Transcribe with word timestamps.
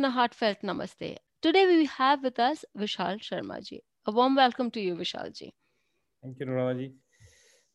and 0.00 0.06
a 0.06 0.10
heartfelt 0.12 0.62
namaste. 0.62 1.16
Today 1.42 1.66
we 1.66 1.84
have 1.84 2.22
with 2.22 2.38
us 2.38 2.64
Vishal 2.74 3.18
Sharma 3.24 3.62
ji. 3.62 3.82
A 4.06 4.12
warm 4.12 4.34
welcome 4.34 4.70
to 4.70 4.80
you, 4.80 4.94
Vishal 4.94 5.30
ji. 5.38 5.52
Thank 6.22 6.40
you, 6.40 6.46
Nurana 6.46 6.78
ji. 6.78 6.94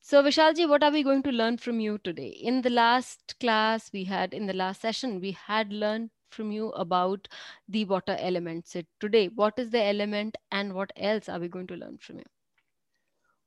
So, 0.01 0.23
Vishalji, 0.23 0.68
what 0.68 0.83
are 0.83 0.91
we 0.91 1.04
going 1.04 1.21
to 1.21 1.32
learn 1.32 1.57
from 1.57 1.79
you 1.79 2.00
today? 2.00 2.29
In 2.29 2.64
the 2.64 2.71
last 2.71 3.36
class 3.39 3.91
we 3.93 4.05
had, 4.05 4.33
in 4.33 4.47
the 4.47 4.54
last 4.54 4.82
session, 4.82 5.19
we 5.21 5.33
had 5.33 5.71
learned 5.71 6.09
from 6.32 6.51
you 6.51 6.69
about 6.69 7.27
the 7.69 7.86
water 7.86 8.18
elements. 8.19 8.71
So 8.71 8.82
today, 9.00 9.28
what 9.28 9.60
is 9.60 9.69
the 9.69 9.83
element 9.83 10.36
and 10.51 10.73
what 10.73 10.92
else 10.97 11.29
are 11.29 11.39
we 11.39 11.47
going 11.47 11.68
to 11.68 11.75
learn 11.75 12.00
from 12.00 12.18
you? 12.18 12.25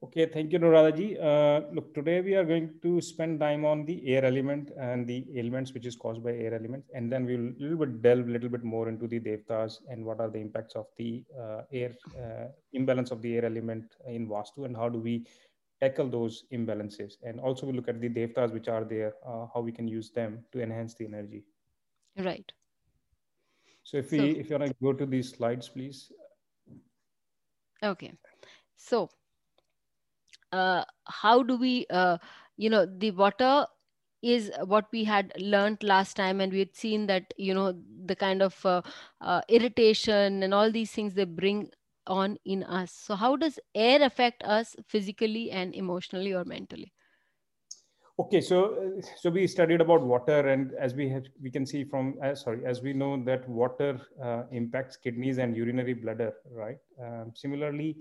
Okay, 0.01 0.27
thank 0.27 0.53
you, 0.53 0.61
Nuradaji. 0.61 1.21
Uh, 1.21 1.67
look, 1.75 1.93
today 1.93 2.21
we 2.21 2.35
are 2.37 2.45
going 2.45 2.71
to 2.83 3.01
spend 3.01 3.41
time 3.41 3.65
on 3.65 3.85
the 3.85 4.01
air 4.07 4.25
element 4.25 4.71
and 4.79 5.09
the 5.09 5.27
ailments 5.35 5.75
which 5.75 5.87
is 5.87 5.97
caused 5.97 6.23
by 6.23 6.31
air 6.31 6.55
elements, 6.55 6.89
and 6.95 7.11
then 7.11 7.27
we'll 7.27 7.51
little 7.59 7.79
bit 7.79 8.01
delve 8.01 8.29
a 8.29 8.31
little 8.31 8.49
bit 8.49 8.63
more 8.63 8.89
into 8.89 9.09
the 9.09 9.19
devtas 9.19 9.79
and 9.91 10.05
what 10.05 10.21
are 10.21 10.29
the 10.29 10.39
impacts 10.39 10.77
of 10.77 10.87
the 10.99 11.25
uh, 11.37 11.63
air 11.73 11.97
uh, 12.17 12.47
imbalance 12.75 13.11
of 13.11 13.21
the 13.23 13.35
air 13.35 13.45
element 13.45 13.97
in 14.07 14.29
Vastu 14.29 14.67
and 14.67 14.77
how 14.77 14.89
do 14.89 15.01
we 15.01 15.27
tackle 15.81 16.09
those 16.09 16.45
imbalances, 16.53 17.15
and 17.25 17.41
also 17.41 17.67
we 17.67 17.73
look 17.73 17.89
at 17.89 18.01
the 18.01 18.09
devtas 18.09 18.53
which 18.53 18.69
are 18.69 18.85
there, 18.85 19.15
uh, 19.27 19.47
how 19.53 19.61
we 19.61 19.73
can 19.73 19.89
use 19.89 20.11
them 20.11 20.45
to 20.53 20.63
enhance 20.63 20.95
the 20.95 21.07
energy. 21.07 21.43
Right. 22.17 22.53
So 23.83 23.97
if 23.97 24.13
we, 24.13 24.19
so, 24.19 24.25
if 24.25 24.49
you 24.49 24.59
want 24.59 24.71
to 24.71 24.77
go 24.81 24.93
to 24.93 25.07
these 25.07 25.31
slides, 25.31 25.69
please. 25.69 26.13
Okay. 27.83 28.13
So 28.77 29.11
uh, 30.53 30.85
how 31.07 31.43
do 31.43 31.57
we, 31.57 31.87
uh, 31.91 32.19
you 32.57 32.71
know, 32.71 32.87
the 32.87 33.11
water 33.13 33.67
is 34.23 34.51
what 34.65 34.87
we 34.93 35.05
had 35.05 35.33
learned 35.39 35.83
last 35.83 36.15
time 36.17 36.41
and 36.41 36.53
we 36.53 36.59
had 36.59 36.75
seen 36.75 37.07
that 37.07 37.33
you 37.37 37.55
know 37.55 37.73
the 38.07 38.17
kind 38.17 38.43
of 38.43 38.67
uh, 38.67 38.83
uh, 39.21 39.41
irritation 39.49 40.43
and 40.43 40.53
all 40.53 40.73
these 40.73 40.91
things 40.91 41.15
they 41.15 41.25
bring 41.25 41.71
on 42.09 42.37
in 42.45 42.65
us 42.65 42.91
so 42.91 43.15
how 43.15 43.37
does 43.37 43.61
air 43.75 44.03
affect 44.03 44.43
us 44.43 44.75
physically 44.89 45.51
and 45.53 45.75
emotionally 45.75 46.33
or 46.33 46.45
mentally 46.45 46.93
Okay, 48.21 48.41
so 48.41 48.75
uh, 48.75 49.03
so 49.17 49.31
we 49.31 49.47
studied 49.47 49.81
about 49.81 50.03
water, 50.03 50.49
and 50.49 50.73
as 50.75 50.93
we 50.93 51.09
have, 51.09 51.27
we 51.41 51.53
can 51.53 51.65
see 51.65 51.85
from 51.85 52.19
uh, 52.21 52.35
sorry, 52.35 52.65
as 52.67 52.83
we 52.83 52.93
know 52.93 53.23
that 53.23 53.49
water 53.49 54.01
uh, 54.21 54.43
impacts 54.51 54.97
kidneys 54.97 55.39
and 55.39 55.57
urinary 55.57 55.95
bladder, 55.95 56.33
right? 56.51 56.79
Um, 57.01 57.31
similarly, 57.37 57.97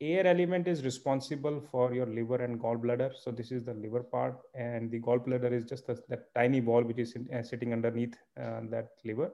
air 0.00 0.26
element 0.26 0.66
is 0.66 0.84
responsible 0.84 1.60
for 1.70 1.92
your 1.94 2.06
liver 2.06 2.36
and 2.36 2.60
gallbladder. 2.60 3.12
So 3.14 3.30
this 3.30 3.52
is 3.52 3.64
the 3.64 3.74
liver 3.74 4.02
part, 4.02 4.38
and 4.54 4.90
the 4.90 5.00
gallbladder 5.00 5.52
is 5.52 5.64
just 5.64 5.86
that 5.86 6.34
tiny 6.34 6.60
ball 6.60 6.82
which 6.82 6.98
is 6.98 7.12
in, 7.14 7.28
uh, 7.34 7.42
sitting 7.42 7.72
underneath 7.72 8.14
uh, 8.40 8.60
that 8.70 8.88
liver. 9.04 9.30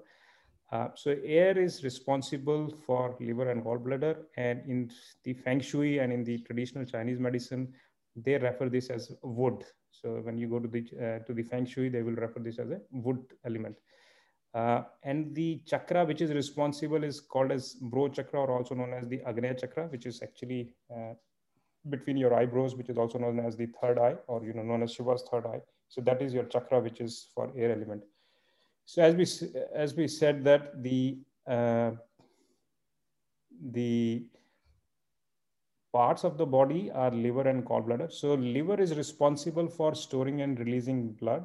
Uh, 0.73 0.89
so 0.97 1.15
air 1.25 1.57
is 1.57 1.85
responsible 1.85 2.69
for 2.85 3.17
liver 3.21 3.51
and 3.51 3.63
gallbladder, 3.65 4.17
and 4.37 4.63
in 4.69 4.91
the 5.25 5.35
feng 5.35 5.61
shui 5.61 5.99
and 5.99 6.13
in 6.13 6.25
the 6.25 6.39
traditional 6.39 6.85
Chinese 6.85 7.21
medicine, 7.21 7.73
they 8.17 8.37
refer 8.37 8.69
this 8.69 8.91
as 8.91 9.13
wood. 9.23 9.65
So 9.93 10.21
when 10.25 10.37
you 10.37 10.49
go 10.49 10.59
to 10.59 10.69
the 10.69 10.81
uh, 10.81 11.19
to 11.27 11.33
the 11.33 11.43
feng 11.43 11.67
shui, 11.67 11.89
they 11.89 12.03
will 12.03 12.15
refer 12.15 12.41
this 12.41 12.59
as 12.59 12.71
a 12.71 12.81
wood 12.91 13.23
element. 13.45 13.77
Uh, 14.57 14.83
and 15.03 15.35
the 15.35 15.61
chakra 15.67 16.03
which 16.07 16.23
is 16.23 16.31
responsible 16.33 17.05
is 17.05 17.21
called 17.21 17.53
as 17.53 17.75
bro 17.75 18.09
chakra 18.09 18.41
or 18.41 18.51
also 18.57 18.75
known 18.75 18.95
as 18.95 19.07
the 19.07 19.19
Agnya 19.19 19.59
chakra, 19.61 19.87
which 19.89 20.07
is 20.07 20.23
actually 20.23 20.73
uh, 20.91 21.13
between 21.91 22.17
your 22.17 22.33
eyebrows, 22.33 22.75
which 22.75 22.89
is 22.89 22.97
also 22.97 23.19
known 23.19 23.39
as 23.39 23.55
the 23.57 23.67
third 23.81 23.99
eye 23.99 24.17
or 24.29 24.43
you 24.43 24.55
know 24.55 24.63
known 24.63 24.83
as 24.83 24.95
Shiva's 24.95 25.25
third 25.31 25.45
eye. 25.47 25.61
So 25.89 26.01
that 26.03 26.23
is 26.23 26.33
your 26.33 26.45
chakra, 26.45 26.81
which 26.81 27.01
is 27.01 27.29
for 27.35 27.53
air 27.55 27.71
element. 27.71 28.03
So 28.87 29.03
as 29.03 29.15
we 29.15 29.27
as 29.75 29.95
we 29.95 30.09
said 30.09 30.43
that 30.45 30.83
the 30.83 31.19
uh, 31.47 31.91
the 33.73 34.27
parts 35.93 36.25
of 36.25 36.39
the 36.39 36.47
body 36.47 36.91
are 36.93 37.11
liver 37.11 37.47
and 37.47 37.65
gallbladder. 37.65 38.11
So 38.11 38.35
liver 38.35 38.81
is 38.81 38.97
responsible 38.97 39.69
for 39.69 39.95
storing 39.95 40.41
and 40.41 40.59
releasing 40.59 41.13
blood, 41.13 41.45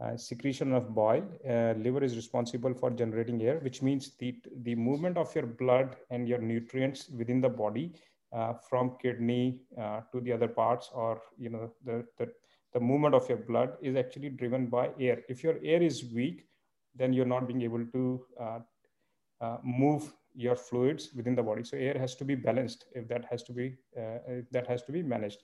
uh, 0.00 0.04
uh, 0.04 0.16
secretion 0.16 0.72
of 0.72 0.94
bile. 0.94 1.24
Uh, 1.48 1.74
liver 1.78 2.02
is 2.04 2.16
responsible 2.16 2.74
for 2.74 2.90
generating 2.90 3.42
air, 3.42 3.58
which 3.60 3.82
means 3.82 4.12
the, 4.18 4.34
the 4.62 4.74
movement 4.74 5.16
of 5.16 5.34
your 5.34 5.46
blood 5.46 5.96
and 6.10 6.28
your 6.28 6.38
nutrients 6.38 7.08
within 7.10 7.40
the 7.40 7.48
body 7.48 7.92
uh, 8.32 8.52
from 8.68 8.96
kidney 9.00 9.60
uh, 9.80 10.00
to 10.12 10.20
the 10.20 10.32
other 10.32 10.48
parts 10.48 10.90
or, 10.94 11.20
you 11.38 11.48
know, 11.50 11.72
the, 11.84 12.04
the, 12.18 12.28
the 12.74 12.80
movement 12.80 13.14
of 13.14 13.28
your 13.28 13.38
blood 13.38 13.76
is 13.80 13.96
actually 13.96 14.28
driven 14.28 14.66
by 14.66 14.90
air. 15.00 15.22
If 15.28 15.42
your 15.42 15.58
air 15.64 15.82
is 15.82 16.04
weak, 16.12 16.46
then 16.94 17.12
you're 17.12 17.26
not 17.26 17.46
being 17.46 17.62
able 17.62 17.84
to 17.86 18.24
uh, 18.40 19.58
move 19.62 20.12
your 20.34 20.56
fluids 20.56 21.10
within 21.14 21.34
the 21.34 21.42
body. 21.42 21.64
So 21.64 21.76
air 21.76 21.98
has 21.98 22.14
to 22.16 22.24
be 22.24 22.34
balanced 22.34 22.86
if 22.92 23.08
that 23.08 23.24
has 23.30 23.42
to 23.44 23.52
be 23.52 23.76
uh, 23.98 24.42
that 24.52 24.66
has 24.66 24.82
to 24.84 24.92
be 24.92 25.02
managed. 25.02 25.42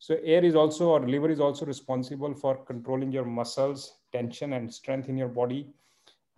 So 0.00 0.16
air 0.24 0.42
is 0.42 0.54
also 0.54 0.88
or 0.88 1.06
liver 1.06 1.28
is 1.28 1.40
also 1.40 1.66
responsible 1.66 2.34
for 2.34 2.56
controlling 2.64 3.12
your 3.12 3.26
muscles, 3.26 3.98
tension 4.12 4.54
and 4.54 4.72
strength 4.72 5.10
in 5.10 5.16
your 5.18 5.28
body, 5.28 5.68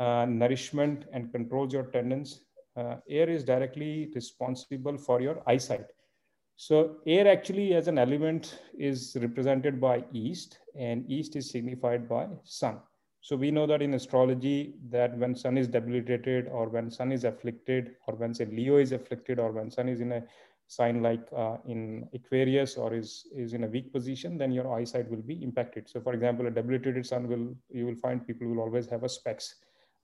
uh, 0.00 0.26
nourishment 0.28 1.04
and 1.12 1.30
controls 1.30 1.72
your 1.72 1.84
tendons. 1.84 2.40
Uh, 2.76 2.96
air 3.08 3.28
is 3.28 3.44
directly 3.44 4.10
responsible 4.16 4.98
for 4.98 5.20
your 5.20 5.44
eyesight. 5.46 5.86
So 6.56 6.96
air 7.06 7.28
actually 7.28 7.74
as 7.74 7.86
an 7.86 7.98
element 7.98 8.58
is 8.76 9.16
represented 9.20 9.80
by 9.80 10.04
east 10.12 10.58
and 10.76 11.08
east 11.08 11.36
is 11.36 11.48
signified 11.48 12.08
by 12.08 12.26
sun. 12.42 12.80
So 13.20 13.36
we 13.36 13.52
know 13.52 13.68
that 13.68 13.80
in 13.80 13.94
astrology 13.94 14.74
that 14.90 15.16
when 15.16 15.36
sun 15.36 15.56
is 15.56 15.68
debilitated 15.68 16.48
or 16.48 16.68
when 16.68 16.90
sun 16.90 17.12
is 17.12 17.22
afflicted 17.22 17.94
or 18.08 18.16
when 18.16 18.34
say 18.34 18.46
Leo 18.46 18.78
is 18.78 18.90
afflicted 18.90 19.38
or 19.38 19.52
when 19.52 19.70
sun 19.70 19.88
is 19.88 20.00
in 20.00 20.10
a 20.10 20.24
sign 20.66 21.02
like 21.02 21.26
uh, 21.36 21.56
in 21.66 22.08
Aquarius 22.14 22.76
or 22.76 22.94
is, 22.94 23.26
is 23.34 23.52
in 23.52 23.64
a 23.64 23.66
weak 23.66 23.92
position, 23.92 24.38
then 24.38 24.52
your 24.52 24.72
eyesight 24.74 25.10
will 25.10 25.22
be 25.22 25.42
impacted. 25.42 25.88
So 25.88 26.00
for 26.00 26.14
example, 26.14 26.46
a 26.46 26.50
debilitated 26.50 27.06
sun 27.06 27.28
will, 27.28 27.54
you 27.70 27.86
will 27.86 27.96
find 27.96 28.26
people 28.26 28.48
will 28.48 28.60
always 28.60 28.86
have 28.86 29.02
a 29.02 29.08
specs 29.08 29.56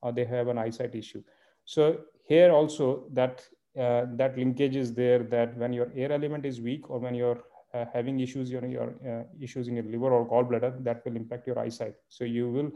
or 0.03 0.13
they 0.13 0.25
have 0.25 0.49
an 0.49 0.59
eyesight 0.59 0.95
issue. 0.95 1.23
So 1.65 2.01
here 2.25 2.51
also 2.53 3.05
that, 3.13 3.43
uh, 3.79 4.07
that 4.17 4.37
linkage 4.37 4.77
is 4.77 4.93
there 4.93 5.23
that 5.25 5.57
when 5.57 5.73
your 5.73 5.91
air 5.95 6.13
element 6.13 6.45
is 6.45 6.61
weak 6.61 6.91
or 6.91 6.99
when 6.99 7.15
you're 7.15 7.43
uh, 7.75 7.85
having 7.93 8.21
issues, 8.21 8.51
you 8.51 8.61
know, 8.61 8.69
your 8.69 8.95
uh, 9.07 9.25
issues 9.41 9.69
in 9.69 9.77
your 9.77 9.85
liver 9.85 10.11
or 10.13 10.27
gallbladder, 10.27 10.83
that 10.85 11.05
will 11.05 11.17
impact 11.17 11.47
your 11.47 11.59
eyesight. 11.59 11.95
So 12.09 12.25
you 12.25 12.51
will 12.51 12.71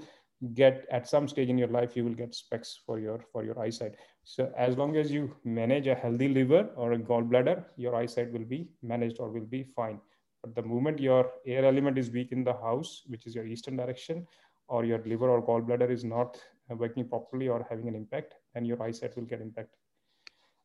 get 0.54 0.86
at 0.90 1.08
some 1.08 1.28
stage 1.28 1.48
in 1.48 1.58
your 1.58 1.68
life 1.68 1.96
you 1.96 2.04
will 2.04 2.14
get 2.14 2.34
specs 2.34 2.80
for 2.84 2.98
your 2.98 3.20
for 3.32 3.44
your 3.44 3.58
eyesight. 3.60 3.94
So 4.24 4.52
as 4.56 4.76
long 4.76 4.96
as 4.96 5.10
you 5.10 5.34
manage 5.44 5.86
a 5.86 5.94
healthy 5.94 6.28
liver 6.28 6.70
or 6.76 6.92
a 6.92 6.98
gallbladder 6.98 7.64
your 7.76 7.94
eyesight 7.94 8.32
will 8.32 8.44
be 8.44 8.68
managed 8.82 9.18
or 9.20 9.30
will 9.30 9.46
be 9.46 9.62
fine. 9.62 10.00
But 10.42 10.54
the 10.54 10.62
moment 10.62 10.98
your 10.98 11.30
air 11.46 11.64
element 11.64 11.98
is 11.98 12.10
weak 12.10 12.32
in 12.32 12.44
the 12.44 12.52
house 12.52 13.02
which 13.06 13.26
is 13.26 13.34
your 13.34 13.46
eastern 13.46 13.76
direction 13.76 14.26
or 14.68 14.84
your 14.84 15.02
liver 15.04 15.28
or 15.30 15.46
gallbladder 15.46 15.90
is 15.90 16.04
not 16.04 16.38
working 16.68 17.08
properly 17.08 17.48
or 17.48 17.66
having 17.70 17.88
an 17.88 17.94
impact 17.94 18.34
then 18.54 18.64
your 18.64 18.82
eyesight 18.82 19.16
will 19.16 19.24
get 19.24 19.40
impacted. 19.40 19.78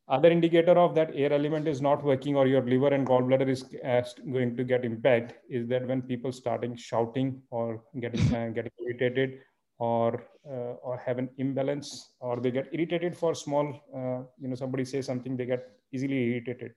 Other 0.08 0.30
indicator 0.30 0.72
of 0.72 0.94
that 0.94 1.10
air 1.14 1.32
element 1.34 1.68
is 1.68 1.82
not 1.82 2.02
working 2.02 2.34
or 2.34 2.46
your 2.46 2.62
liver 2.62 2.88
and 2.88 3.06
gallbladder 3.06 3.46
is 3.46 3.66
uh, 3.84 4.02
going 4.32 4.56
to 4.56 4.64
get 4.64 4.82
impact 4.82 5.34
is 5.50 5.68
that 5.68 5.86
when 5.86 6.00
people 6.00 6.32
starting 6.32 6.74
shouting 6.74 7.42
or 7.50 7.82
getting 8.00 8.34
uh, 8.34 8.48
getting 8.48 8.72
irritated 8.86 9.40
or 9.78 10.24
uh, 10.48 10.74
or 10.82 11.00
have 11.04 11.18
an 11.18 11.28
imbalance 11.38 12.14
or 12.20 12.40
they 12.40 12.50
get 12.50 12.68
irritated 12.72 13.16
for 13.16 13.34
small 13.34 13.66
uh, 13.94 14.22
you 14.40 14.48
know 14.48 14.54
somebody 14.54 14.84
says 14.84 15.06
something 15.06 15.36
they 15.36 15.46
get 15.46 15.70
easily 15.92 16.22
irritated. 16.30 16.72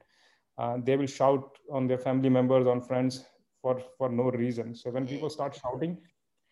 Uh, 0.57 0.77
they 0.83 0.95
will 0.95 1.07
shout 1.07 1.57
on 1.71 1.87
their 1.87 1.97
family 1.97 2.29
members 2.29 2.67
on 2.67 2.81
friends 2.81 3.25
for 3.61 3.81
for 3.97 4.09
no 4.09 4.25
reason. 4.31 4.75
So 4.75 4.91
when 4.91 5.07
people 5.07 5.29
start 5.29 5.59
shouting 5.61 5.97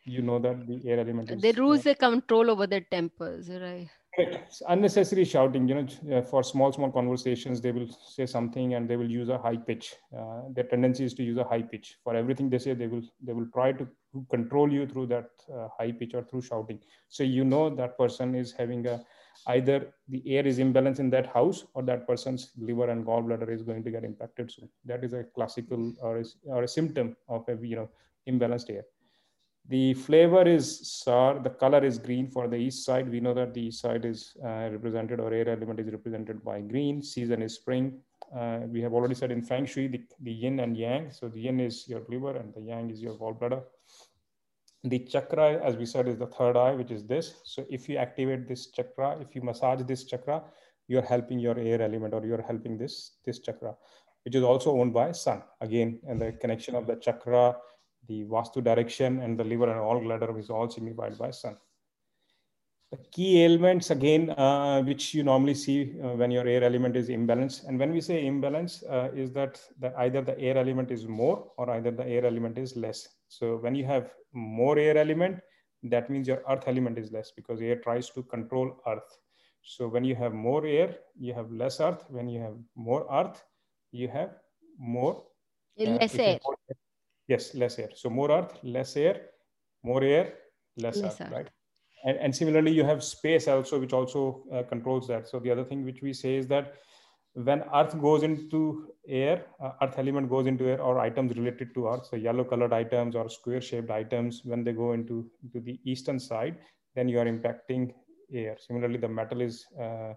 you 0.06 0.22
know 0.22 0.40
that 0.40 0.66
the 0.68 0.82
air 0.90 1.00
element 1.00 1.30
is 1.30 1.42
they 1.42 1.52
lose 1.52 1.84
their 1.84 1.96
control 1.96 2.50
over 2.50 2.66
their 2.66 2.86
tempers 2.92 3.50
right? 3.50 3.90
It's 4.18 4.62
unnecessary 4.68 5.24
shouting 5.24 5.68
you 5.68 5.76
know 5.76 6.22
for 6.24 6.44
small 6.44 6.72
small 6.72 6.92
conversations 6.92 7.62
they 7.62 7.72
will 7.72 7.88
say 7.88 8.26
something 8.26 8.74
and 8.74 8.90
they 8.90 8.96
will 8.96 9.10
use 9.10 9.30
a 9.30 9.38
high 9.38 9.58
pitch. 9.58 9.96
Uh, 10.18 10.42
their 10.54 10.64
tendency 10.64 11.06
is 11.06 11.14
to 11.16 11.24
use 11.24 11.38
a 11.38 11.44
high 11.44 11.62
pitch. 11.62 11.98
For 12.04 12.16
everything 12.16 12.50
they 12.50 12.58
say 12.58 12.74
they 12.74 12.88
will 12.88 13.04
they 13.22 13.34
will 13.34 13.48
try 13.54 13.72
to 13.74 13.88
control 14.30 14.72
you 14.72 14.86
through 14.88 15.06
that 15.06 15.30
uh, 15.54 15.68
high 15.78 15.92
pitch 15.92 16.14
or 16.14 16.24
through 16.24 16.42
shouting 16.42 16.80
so 17.08 17.24
you 17.24 17.44
know 17.44 17.70
that 17.70 17.98
person 17.98 18.36
is 18.36 18.52
having 18.52 18.86
a 18.88 19.00
either 19.48 19.94
the 20.10 20.22
air 20.36 20.46
is 20.46 20.60
imbalanced 20.60 21.00
in 21.00 21.10
that 21.10 21.28
house 21.28 21.66
or 21.74 21.84
that 21.84 22.06
person's 22.08 22.52
liver 22.58 22.90
and 22.90 23.06
gallbladder 23.06 23.50
is 23.50 23.62
going 23.62 23.84
to 23.84 23.92
get 23.92 24.04
impacted 24.04 24.52
soon 24.52 24.70
that 24.86 25.04
is 25.04 25.14
a 25.14 25.24
classical 25.36 25.94
or, 26.02 26.18
is, 26.18 26.38
or 26.46 26.64
a 26.64 26.68
symptom 26.68 27.16
of 27.28 27.48
a 27.48 27.58
you 27.66 27.76
know 27.76 27.90
imbalanced 28.28 28.70
air 28.70 28.84
the 29.70 29.94
flavor 29.94 30.42
is 30.48 30.92
sour. 31.04 31.40
The 31.40 31.52
color 31.52 31.86
is 31.86 32.00
green 32.00 32.28
for 32.32 32.48
the 32.48 32.56
east 32.56 32.86
side. 32.86 33.08
We 33.10 33.20
know 33.20 33.36
that 33.36 33.54
the 33.54 33.68
east 33.68 33.82
side 33.82 34.04
is 34.04 34.36
uh, 34.44 34.70
represented 34.72 35.20
or 35.20 35.32
air 35.32 35.48
element 35.48 35.80
is 35.80 35.92
represented 35.92 36.44
by 36.44 36.62
green. 36.62 37.04
Season 37.04 37.44
is 37.44 37.56
spring. 37.56 38.00
Uh, 38.36 38.60
we 38.68 38.82
have 38.82 38.94
already 38.94 39.16
said 39.16 39.32
in 39.32 39.42
Feng 39.42 39.66
Shui 39.66 39.88
the, 39.88 40.02
the 40.22 40.32
yin 40.32 40.60
and 40.60 40.78
yang. 40.78 41.12
So 41.12 41.30
the 41.30 41.40
yin 41.40 41.60
is 41.60 41.88
your 41.88 42.02
liver 42.10 42.38
and 42.38 42.54
the 42.54 42.62
yang 42.62 42.90
is 42.90 43.02
your 43.02 43.16
gallbladder. 43.16 43.64
the 44.84 45.00
chakra, 45.00 45.60
as 45.64 45.76
we 45.76 45.86
said, 45.86 46.08
is 46.08 46.18
the 46.18 46.28
third 46.28 46.56
eye, 46.56 46.72
which 46.72 46.92
is 46.92 47.06
this. 47.06 47.36
So 47.44 47.66
if 47.70 47.90
you 47.90 47.98
activate 47.98 48.48
this 48.48 48.68
chakra, 48.68 49.18
if 49.20 49.36
you 49.36 49.42
massage 49.42 49.82
this 49.84 50.06
chakra, 50.06 50.44
you're 50.88 51.06
helping 51.06 51.40
your 51.40 51.58
air 51.60 51.82
element 51.82 52.14
or 52.14 52.26
you're 52.26 52.42
helping 52.42 52.78
this, 52.78 53.18
this 53.26 53.40
chakra, 53.40 53.76
which 54.24 54.36
is 54.36 54.44
also 54.44 54.80
owned 54.80 54.94
by 54.94 55.12
sun. 55.12 55.44
Again, 55.62 56.00
and 56.08 56.22
the 56.22 56.32
connection 56.32 56.76
of 56.76 56.88
the 56.88 56.96
chakra, 56.96 57.58
the 58.08 58.24
vastu 58.24 58.64
direction 58.64 59.22
and 59.22 59.38
the 59.38 59.44
liver 59.44 59.70
and 59.70 59.80
gallbladder 59.80 60.40
is 60.40 60.50
all 60.50 60.70
signified 60.70 61.18
by 61.18 61.32
sun. 61.32 61.58
The 62.92 62.98
key 63.12 63.44
ailments 63.44 63.92
again, 63.92 64.32
uh, 64.32 64.82
which 64.82 65.14
you 65.14 65.24
normally 65.24 65.54
see 65.54 66.00
uh, 66.02 66.16
when 66.16 66.32
your 66.32 66.48
air 66.48 66.64
element 66.64 66.96
is 66.96 67.10
imbalanced. 67.10 67.68
And 67.68 67.78
when 67.78 67.92
we 67.92 68.02
say 68.02 68.26
imbalance 68.26 68.84
uh, 68.84 69.12
is 69.14 69.32
that 69.34 69.62
the, 69.80 69.94
either 70.00 70.22
the 70.22 70.40
air 70.40 70.58
element 70.58 70.90
is 70.90 71.08
more 71.08 71.52
or 71.58 71.70
either 71.70 71.92
the 71.92 72.08
air 72.08 72.26
element 72.26 72.58
is 72.58 72.76
less. 72.76 73.08
So 73.28 73.58
when 73.58 73.76
you 73.76 73.86
have 73.86 74.12
more 74.34 74.80
air 74.80 74.98
element, 74.98 75.40
that 75.84 76.10
means 76.10 76.28
your 76.28 76.44
earth 76.50 76.64
element 76.68 76.98
is 76.98 77.12
less 77.12 77.32
because 77.32 77.62
air 77.62 77.76
tries 77.76 78.10
to 78.10 78.24
control 78.24 78.82
earth. 78.88 79.18
So 79.62 79.88
when 79.88 80.04
you 80.04 80.16
have 80.16 80.34
more 80.34 80.66
air, 80.66 80.96
you 81.16 81.36
have 81.36 81.52
less 81.52 81.80
earth. 81.80 82.06
When 82.10 82.28
you 82.28 82.42
have 82.42 82.56
more 82.76 83.06
earth, 83.14 83.44
you 83.92 84.08
have 84.08 84.32
more 84.80 85.24
less 85.78 86.16
air. 86.18 86.40
More, 86.44 86.58
yes, 87.28 87.54
less 87.54 87.78
air. 87.78 87.90
So 87.94 88.10
more 88.10 88.32
earth, 88.32 88.58
less 88.64 88.98
air, 88.98 89.28
more 89.84 90.04
air, 90.04 90.34
less, 90.78 90.98
less 90.98 91.22
earth, 91.22 91.22
earth, 91.22 91.32
right? 91.32 91.50
And, 92.06 92.18
and, 92.18 92.34
similarly, 92.34 92.72
you 92.72 92.86
have 92.86 93.04
space 93.04 93.48
also, 93.48 93.80
which 93.80 93.92
also 93.92 94.44
uh, 94.54 94.64
controls 94.64 95.08
that. 95.08 95.28
So 95.28 95.40
the 95.40 95.52
other 95.52 95.66
thing 95.66 95.84
which 95.84 96.02
we 96.02 96.14
say 96.14 96.36
is 96.36 96.48
that 96.48 96.76
when 97.34 97.64
earth 97.74 98.00
goes 98.02 98.24
into 98.24 98.92
air 99.08 99.46
uh, 99.64 99.72
earth 99.82 99.98
element 99.98 100.30
goes 100.30 100.48
into 100.48 100.68
air 100.68 100.82
or 100.82 101.00
items 101.00 101.36
related 101.38 101.74
to 101.74 101.88
earth 101.88 102.08
so 102.10 102.16
yellow 102.16 102.44
colored 102.44 102.74
items 102.74 103.16
or 103.16 103.30
square 103.30 103.62
shaped 103.62 103.92
items 103.92 104.42
when 104.44 104.64
they 104.64 104.74
go 104.74 104.94
into, 104.94 105.30
into 105.44 105.60
the 105.60 105.80
eastern 105.86 106.20
side 106.20 106.58
then 106.96 107.08
you 107.08 107.20
are 107.20 107.26
impacting 107.26 107.94
air 108.34 108.58
similarly 108.60 108.98
the 108.98 109.08
metal 109.08 109.42
is 109.42 109.66
uh, 109.80 110.14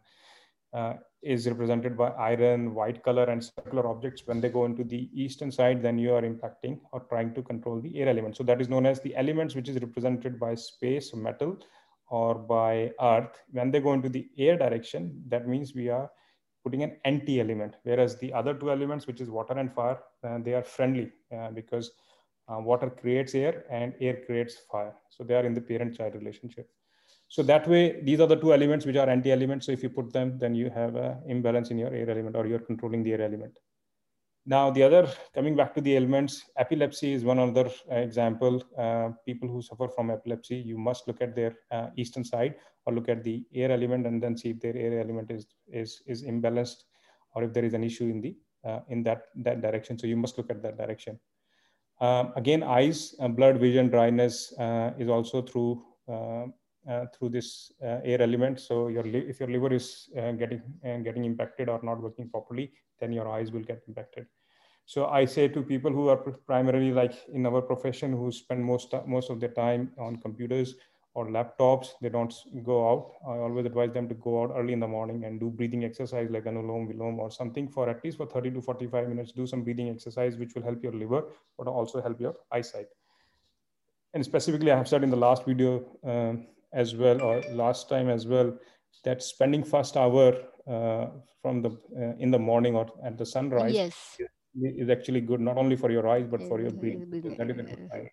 uh, 0.72 0.94
is 1.22 1.46
represented 1.46 1.96
by 1.96 2.08
iron 2.10 2.74
white 2.74 3.02
color 3.02 3.24
and 3.24 3.44
circular 3.44 3.86
objects 3.86 4.26
when 4.26 4.40
they 4.40 4.48
go 4.48 4.64
into 4.64 4.84
the 4.84 5.08
eastern 5.14 5.52
side 5.52 5.82
then 5.82 5.98
you 5.98 6.12
are 6.12 6.22
impacting 6.22 6.80
or 6.92 7.00
trying 7.08 7.32
to 7.34 7.42
control 7.42 7.80
the 7.80 7.98
air 8.00 8.08
element 8.08 8.36
so 8.36 8.42
that 8.42 8.60
is 8.60 8.68
known 8.68 8.86
as 8.86 9.00
the 9.00 9.14
elements 9.16 9.54
which 9.54 9.68
is 9.68 9.80
represented 9.80 10.40
by 10.40 10.54
space 10.54 11.14
metal 11.14 11.56
or 12.08 12.34
by 12.34 12.90
earth 13.00 13.40
when 13.52 13.70
they 13.70 13.80
go 13.80 13.92
into 13.92 14.08
the 14.08 14.28
air 14.38 14.56
direction 14.56 15.22
that 15.28 15.46
means 15.46 15.74
we 15.74 15.88
are 15.88 16.10
putting 16.62 16.82
an 16.82 16.96
anti 17.04 17.40
element, 17.40 17.76
whereas 17.82 18.16
the 18.18 18.32
other 18.32 18.54
two 18.54 18.70
elements, 18.70 19.06
which 19.06 19.20
is 19.20 19.30
water 19.30 19.54
and 19.54 19.72
fire, 19.72 19.98
uh, 20.24 20.38
they 20.38 20.54
are 20.54 20.62
friendly 20.62 21.10
uh, 21.36 21.50
because 21.50 21.90
uh, 22.48 22.58
water 22.58 22.90
creates 22.90 23.34
air 23.34 23.64
and 23.70 23.94
air 24.00 24.18
creates 24.26 24.56
fire. 24.70 24.94
So 25.10 25.24
they 25.24 25.34
are 25.34 25.44
in 25.44 25.54
the 25.54 25.60
parent 25.60 25.96
child 25.96 26.14
relationship. 26.14 26.68
So 27.32 27.42
that 27.44 27.66
way, 27.66 27.98
these 28.02 28.20
are 28.20 28.26
the 28.26 28.36
two 28.36 28.52
elements 28.52 28.84
which 28.84 28.96
are 28.96 29.08
anti 29.08 29.32
elements. 29.32 29.64
So 29.64 29.72
if 29.72 29.82
you 29.82 29.88
put 29.88 30.12
them, 30.12 30.36
then 30.38 30.54
you 30.54 30.68
have 30.68 30.96
an 30.96 31.22
imbalance 31.26 31.70
in 31.70 31.78
your 31.78 31.88
air 31.88 32.10
element 32.10 32.36
or 32.36 32.46
you're 32.46 32.58
controlling 32.58 33.02
the 33.02 33.14
air 33.14 33.22
element. 33.22 33.58
Now, 34.44 34.70
the 34.70 34.82
other, 34.82 35.10
coming 35.34 35.56
back 35.56 35.74
to 35.76 35.80
the 35.80 35.96
elements, 35.96 36.44
epilepsy 36.58 37.14
is 37.14 37.24
one 37.24 37.38
other 37.38 37.70
uh, 37.90 37.94
example. 37.94 38.62
Uh, 38.76 39.12
people 39.24 39.48
who 39.48 39.62
suffer 39.62 39.88
from 39.88 40.10
epilepsy, 40.10 40.56
you 40.56 40.76
must 40.76 41.08
look 41.08 41.22
at 41.22 41.34
their 41.34 41.56
uh, 41.70 41.86
eastern 41.96 42.22
side 42.22 42.56
or 42.84 42.92
look 42.92 43.08
at 43.08 43.24
the 43.24 43.42
air 43.54 43.72
element 43.72 44.06
and 44.06 44.22
then 44.22 44.36
see 44.36 44.50
if 44.50 44.60
their 44.60 44.76
air 44.76 45.00
element 45.00 45.30
is, 45.30 45.46
is, 45.68 46.02
is 46.06 46.24
imbalanced 46.24 46.82
or 47.34 47.44
if 47.44 47.54
there 47.54 47.64
is 47.64 47.72
an 47.72 47.82
issue 47.82 48.08
in, 48.10 48.20
the, 48.20 48.36
uh, 48.62 48.80
in 48.90 49.02
that, 49.04 49.28
that 49.36 49.62
direction. 49.62 49.98
So 49.98 50.06
you 50.06 50.18
must 50.18 50.36
look 50.36 50.50
at 50.50 50.62
that 50.62 50.76
direction. 50.76 51.18
Um, 51.98 52.34
again, 52.36 52.62
eyes, 52.62 53.14
uh, 53.20 53.28
blood, 53.28 53.56
vision, 53.56 53.88
dryness 53.88 54.52
uh, 54.58 54.90
is 54.98 55.08
also 55.08 55.40
through 55.40 55.82
through 57.14 57.30
this 57.30 57.72
uh, 57.82 58.00
air 58.04 58.20
element. 58.20 58.60
So 58.60 58.88
your 58.88 59.06
if 59.06 59.40
your 59.40 59.48
liver 59.48 59.72
is 59.72 60.08
uh, 60.16 60.32
getting 60.32 60.62
getting 60.82 61.24
impacted 61.24 61.68
or 61.68 61.80
not 61.82 62.00
working 62.00 62.28
properly, 62.28 62.72
then 63.00 63.12
your 63.12 63.28
eyes 63.28 63.52
will 63.52 63.62
get 63.62 63.82
impacted. 63.88 64.26
So 64.84 65.06
I 65.06 65.24
say 65.24 65.48
to 65.48 65.62
people 65.62 65.92
who 65.92 66.08
are 66.08 66.16
primarily 66.16 66.92
like 66.92 67.14
in 67.32 67.46
our 67.46 67.62
profession 67.62 68.12
who 68.12 68.32
spend 68.32 68.64
most 68.64 68.94
most 69.06 69.30
of 69.30 69.40
their 69.40 69.50
time 69.50 69.92
on 69.98 70.16
computers 70.16 70.74
or 71.14 71.28
laptops, 71.28 71.88
they 72.00 72.08
don't 72.08 72.34
go 72.64 72.90
out. 72.90 73.12
I 73.28 73.36
always 73.38 73.66
advise 73.66 73.92
them 73.92 74.08
to 74.08 74.14
go 74.14 74.42
out 74.42 74.52
early 74.56 74.72
in 74.72 74.80
the 74.80 74.88
morning 74.88 75.24
and 75.24 75.38
do 75.38 75.50
breathing 75.50 75.84
exercise 75.84 76.30
like 76.30 76.44
anulom 76.44 76.88
vilom 76.90 77.18
or 77.18 77.30
something 77.30 77.68
for 77.68 77.88
at 77.90 78.02
least 78.02 78.16
for 78.16 78.26
30 78.26 78.52
to 78.52 78.62
45 78.62 79.08
minutes. 79.08 79.32
Do 79.32 79.46
some 79.46 79.62
breathing 79.62 79.90
exercise 79.90 80.36
which 80.36 80.54
will 80.54 80.62
help 80.62 80.82
your 80.82 80.92
liver, 80.92 81.24
but 81.58 81.66
also 81.66 82.00
help 82.00 82.18
your 82.18 82.34
eyesight. 82.50 82.86
And 84.14 84.24
specifically, 84.24 84.70
I 84.70 84.76
have 84.76 84.88
said 84.88 85.04
in 85.04 85.10
the 85.10 85.16
last 85.16 85.44
video, 85.44 85.84
um, 86.04 86.46
as 86.72 86.94
well 86.94 87.20
or 87.22 87.42
last 87.50 87.88
time 87.88 88.08
as 88.08 88.26
well 88.26 88.56
that 89.04 89.22
spending 89.22 89.64
first 89.64 89.96
hour 89.96 90.34
uh, 90.66 91.06
from 91.40 91.62
the 91.62 91.70
uh, 91.70 92.14
in 92.18 92.30
the 92.30 92.38
morning 92.38 92.74
or 92.74 92.86
at 93.04 93.18
the 93.18 93.26
sunrise 93.26 93.74
yes. 93.74 94.18
is, 94.54 94.88
actually 94.88 95.20
good 95.20 95.40
not 95.40 95.56
only 95.56 95.76
for 95.76 95.90
your 95.90 96.06
eyes 96.08 96.26
but 96.30 96.42
for 96.42 96.60
your 96.60 96.70
brain 96.70 97.06
that 97.38 97.50
is 97.50 97.58
a 97.58 97.62
good 97.62 97.90
time 97.90 98.08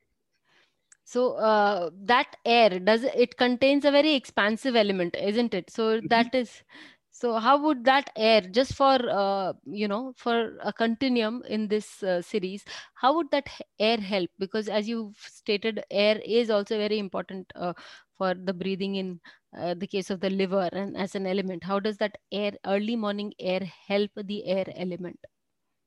so 1.10 1.34
uh, 1.38 1.90
that 2.04 2.36
air 2.46 2.80
does 2.80 3.04
it 3.04 3.36
contains 3.36 3.84
a 3.84 3.90
very 3.90 4.14
expansive 4.14 4.76
element 4.76 5.16
isn't 5.20 5.56
it? 5.56 5.72
So 5.72 5.98
mm-hmm. 5.98 6.06
that 6.10 6.36
is 6.36 6.62
so 7.10 7.40
how 7.40 7.58
would 7.64 7.84
that 7.86 8.12
air 8.16 8.42
just 8.42 8.76
for 8.76 9.00
uh, 9.10 9.54
you 9.66 9.88
know 9.88 10.14
for 10.18 10.56
a 10.64 10.72
continuum 10.72 11.42
in 11.50 11.68
this 11.68 12.04
uh, 12.04 12.22
series 12.22 12.64
how 12.94 13.16
would 13.16 13.32
that 13.32 13.50
air 13.80 13.98
help? 13.98 14.30
Because 14.38 14.70
as 14.70 14.88
you've 14.88 15.18
stated 15.18 15.84
air 15.90 16.22
is 16.24 16.52
also 16.52 16.78
very 16.78 17.00
important 17.00 17.52
uh, 17.56 17.74
for 18.20 18.36
the 18.50 18.54
breathing 18.54 18.96
in 19.02 19.20
uh, 19.58 19.74
the 19.74 19.88
case 19.88 20.12
of 20.12 20.20
the 20.20 20.30
liver 20.30 20.70
and 20.74 20.96
as 20.96 21.16
an 21.16 21.26
element. 21.26 21.64
How 21.64 21.80
does 21.80 21.98
that 21.98 22.16
air 22.32 22.54
early 22.68 22.96
morning 22.96 23.34
air 23.40 23.62
help 23.88 24.12
the 24.16 24.46
air 24.46 24.66
element? 24.76 25.20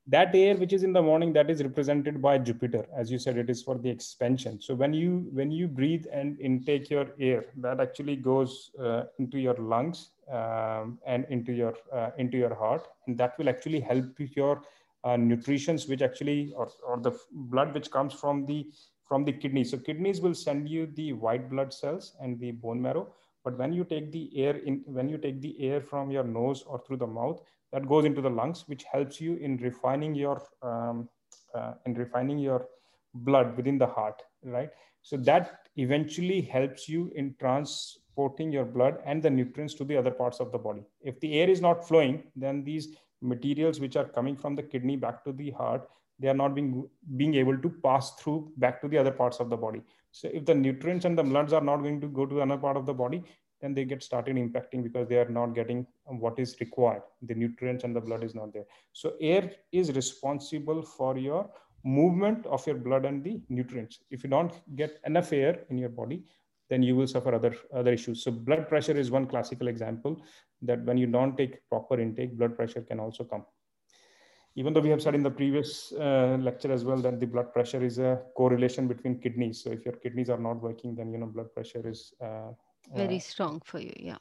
That 0.08 0.34
air 0.34 0.56
which 0.56 0.72
is 0.72 0.82
in 0.82 0.92
the 0.92 1.00
morning 1.00 1.32
that 1.34 1.48
is 1.48 1.62
represented 1.62 2.20
by 2.20 2.38
jupiter. 2.38 2.86
As 3.02 3.12
you 3.12 3.18
said 3.18 3.36
it 3.36 3.48
is 3.48 3.62
for 3.62 3.78
the 3.78 3.88
expansion. 3.88 4.60
So 4.60 4.74
when 4.74 4.92
you 4.92 5.28
when 5.32 5.52
you 5.52 5.68
breathe 5.68 6.06
and 6.12 6.40
intake 6.40 6.90
your 6.90 7.06
air 7.20 7.44
that 7.58 7.78
actually 7.80 8.16
goes 8.16 8.72
uh, 8.82 9.04
into 9.20 9.38
your 9.38 9.54
lungs 9.54 10.10
um, 10.38 10.98
and 11.06 11.24
into 11.30 11.52
your 11.52 11.74
uh, 11.92 12.10
into 12.18 12.36
your 12.36 12.54
heart. 12.54 12.88
And 13.06 13.16
that 13.18 13.38
will 13.38 13.48
actually 13.48 13.78
help 13.78 14.18
your 14.18 14.62
uh, 15.04 15.16
nutritions 15.16 15.86
which 15.86 16.02
actually 16.02 16.52
or, 16.56 16.68
or 16.84 16.98
the 16.98 17.12
blood 17.52 17.72
which 17.72 17.90
comes 17.90 18.12
from 18.12 18.44
the 18.46 18.66
from 19.12 19.24
the 19.30 19.36
kidneys 19.44 19.70
so 19.72 19.78
kidneys 19.88 20.20
will 20.26 20.38
send 20.42 20.68
you 20.74 20.86
the 21.00 21.12
white 21.24 21.48
blood 21.54 21.72
cells 21.80 22.12
and 22.20 22.40
the 22.44 22.52
bone 22.66 22.82
marrow 22.88 23.06
but 23.44 23.58
when 23.58 23.72
you 23.72 23.84
take 23.84 24.12
the 24.12 24.26
air 24.44 24.56
in 24.56 24.82
when 24.98 25.08
you 25.14 25.18
take 25.18 25.40
the 25.40 25.56
air 25.70 25.80
from 25.80 26.10
your 26.10 26.24
nose 26.24 26.62
or 26.62 26.82
through 26.86 27.00
the 27.06 27.12
mouth 27.18 27.42
that 27.72 27.88
goes 27.88 28.04
into 28.04 28.20
the 28.20 28.30
lungs, 28.30 28.64
which 28.68 28.84
helps 28.84 29.20
you 29.20 29.36
in 29.36 29.56
refining 29.56 30.14
your 30.14 30.42
um, 30.62 31.08
uh, 31.54 31.72
in 31.86 31.94
refining 31.94 32.38
your 32.38 32.66
blood 33.14 33.56
within 33.56 33.78
the 33.78 33.86
heart, 33.86 34.22
right? 34.42 34.70
So 35.02 35.16
that 35.18 35.68
eventually 35.76 36.40
helps 36.42 36.88
you 36.88 37.10
in 37.14 37.34
transporting 37.40 38.52
your 38.52 38.64
blood 38.64 38.98
and 39.04 39.22
the 39.22 39.30
nutrients 39.30 39.74
to 39.74 39.84
the 39.84 39.96
other 39.96 40.10
parts 40.10 40.38
of 40.38 40.52
the 40.52 40.58
body. 40.58 40.82
If 41.00 41.18
the 41.20 41.40
air 41.40 41.48
is 41.48 41.60
not 41.60 41.86
flowing, 41.86 42.24
then 42.36 42.62
these 42.62 42.96
materials 43.20 43.80
which 43.80 43.96
are 43.96 44.04
coming 44.04 44.36
from 44.36 44.54
the 44.54 44.62
kidney 44.62 44.96
back 44.96 45.24
to 45.24 45.32
the 45.32 45.50
heart, 45.50 45.88
they 46.18 46.28
are 46.28 46.34
not 46.34 46.54
being 46.54 46.88
being 47.16 47.34
able 47.34 47.58
to 47.58 47.68
pass 47.68 48.14
through 48.16 48.52
back 48.56 48.80
to 48.80 48.88
the 48.88 48.98
other 48.98 49.10
parts 49.10 49.40
of 49.40 49.50
the 49.50 49.56
body. 49.56 49.82
So 50.10 50.28
if 50.32 50.44
the 50.44 50.54
nutrients 50.54 51.04
and 51.04 51.18
the 51.18 51.22
bloods 51.22 51.52
are 51.52 51.60
not 51.60 51.78
going 51.78 52.00
to 52.00 52.08
go 52.08 52.26
to 52.26 52.42
another 52.42 52.60
part 52.60 52.76
of 52.76 52.86
the 52.86 52.94
body, 52.94 53.22
then 53.60 53.74
they 53.74 53.84
get 53.84 54.02
started 54.02 54.36
impacting 54.36 54.82
because 54.82 55.08
they 55.08 55.16
are 55.16 55.28
not 55.28 55.54
getting 55.54 55.86
what 56.04 56.38
is 56.38 56.56
required. 56.60 57.02
The 57.22 57.34
nutrients 57.34 57.84
and 57.84 57.94
the 57.94 58.00
blood 58.00 58.24
is 58.24 58.34
not 58.34 58.52
there. 58.52 58.66
So 58.92 59.14
air 59.20 59.52
is 59.70 59.92
responsible 59.92 60.82
for 60.82 61.16
your 61.16 61.48
movement 61.84 62.46
of 62.46 62.66
your 62.66 62.76
blood 62.76 63.04
and 63.04 63.24
the 63.24 63.40
nutrients. 63.48 64.00
If 64.10 64.22
you 64.24 64.30
don't 64.30 64.52
get 64.76 65.00
enough 65.06 65.32
air 65.32 65.60
in 65.70 65.78
your 65.78 65.88
body, 65.88 66.24
then 66.68 66.82
you 66.82 66.96
will 66.96 67.06
suffer 67.06 67.34
other 67.34 67.54
other 67.72 67.92
issues. 67.92 68.22
So 68.22 68.30
blood 68.30 68.68
pressure 68.68 68.96
is 68.96 69.10
one 69.10 69.26
classical 69.26 69.68
example 69.68 70.22
that 70.62 70.84
when 70.84 70.96
you 70.96 71.06
don't 71.06 71.36
take 71.36 71.68
proper 71.68 72.00
intake, 72.00 72.36
blood 72.36 72.56
pressure 72.56 72.82
can 72.82 73.00
also 73.00 73.24
come. 73.24 73.44
Even 74.54 74.74
though 74.74 74.80
we 74.80 74.90
have 74.90 75.00
said 75.00 75.14
in 75.14 75.22
the 75.22 75.30
previous 75.30 75.92
uh, 75.92 76.36
lecture 76.40 76.70
as 76.70 76.84
well 76.84 76.98
that 76.98 77.18
the 77.20 77.26
blood 77.26 77.52
pressure 77.52 77.82
is 77.82 77.98
a 77.98 78.20
correlation 78.36 78.86
between 78.86 79.18
kidneys. 79.18 79.62
So 79.62 79.70
if 79.70 79.84
your 79.84 79.94
kidneys 79.94 80.28
are 80.28 80.38
not 80.38 80.60
working, 80.62 80.94
then 80.94 81.10
you 81.10 81.18
know 81.18 81.26
blood 81.26 81.54
pressure 81.54 81.88
is 81.88 82.12
uh, 82.20 82.50
very 82.94 83.18
strong 83.18 83.60
for 83.64 83.78
you 83.78 83.92
yeah. 83.96 84.18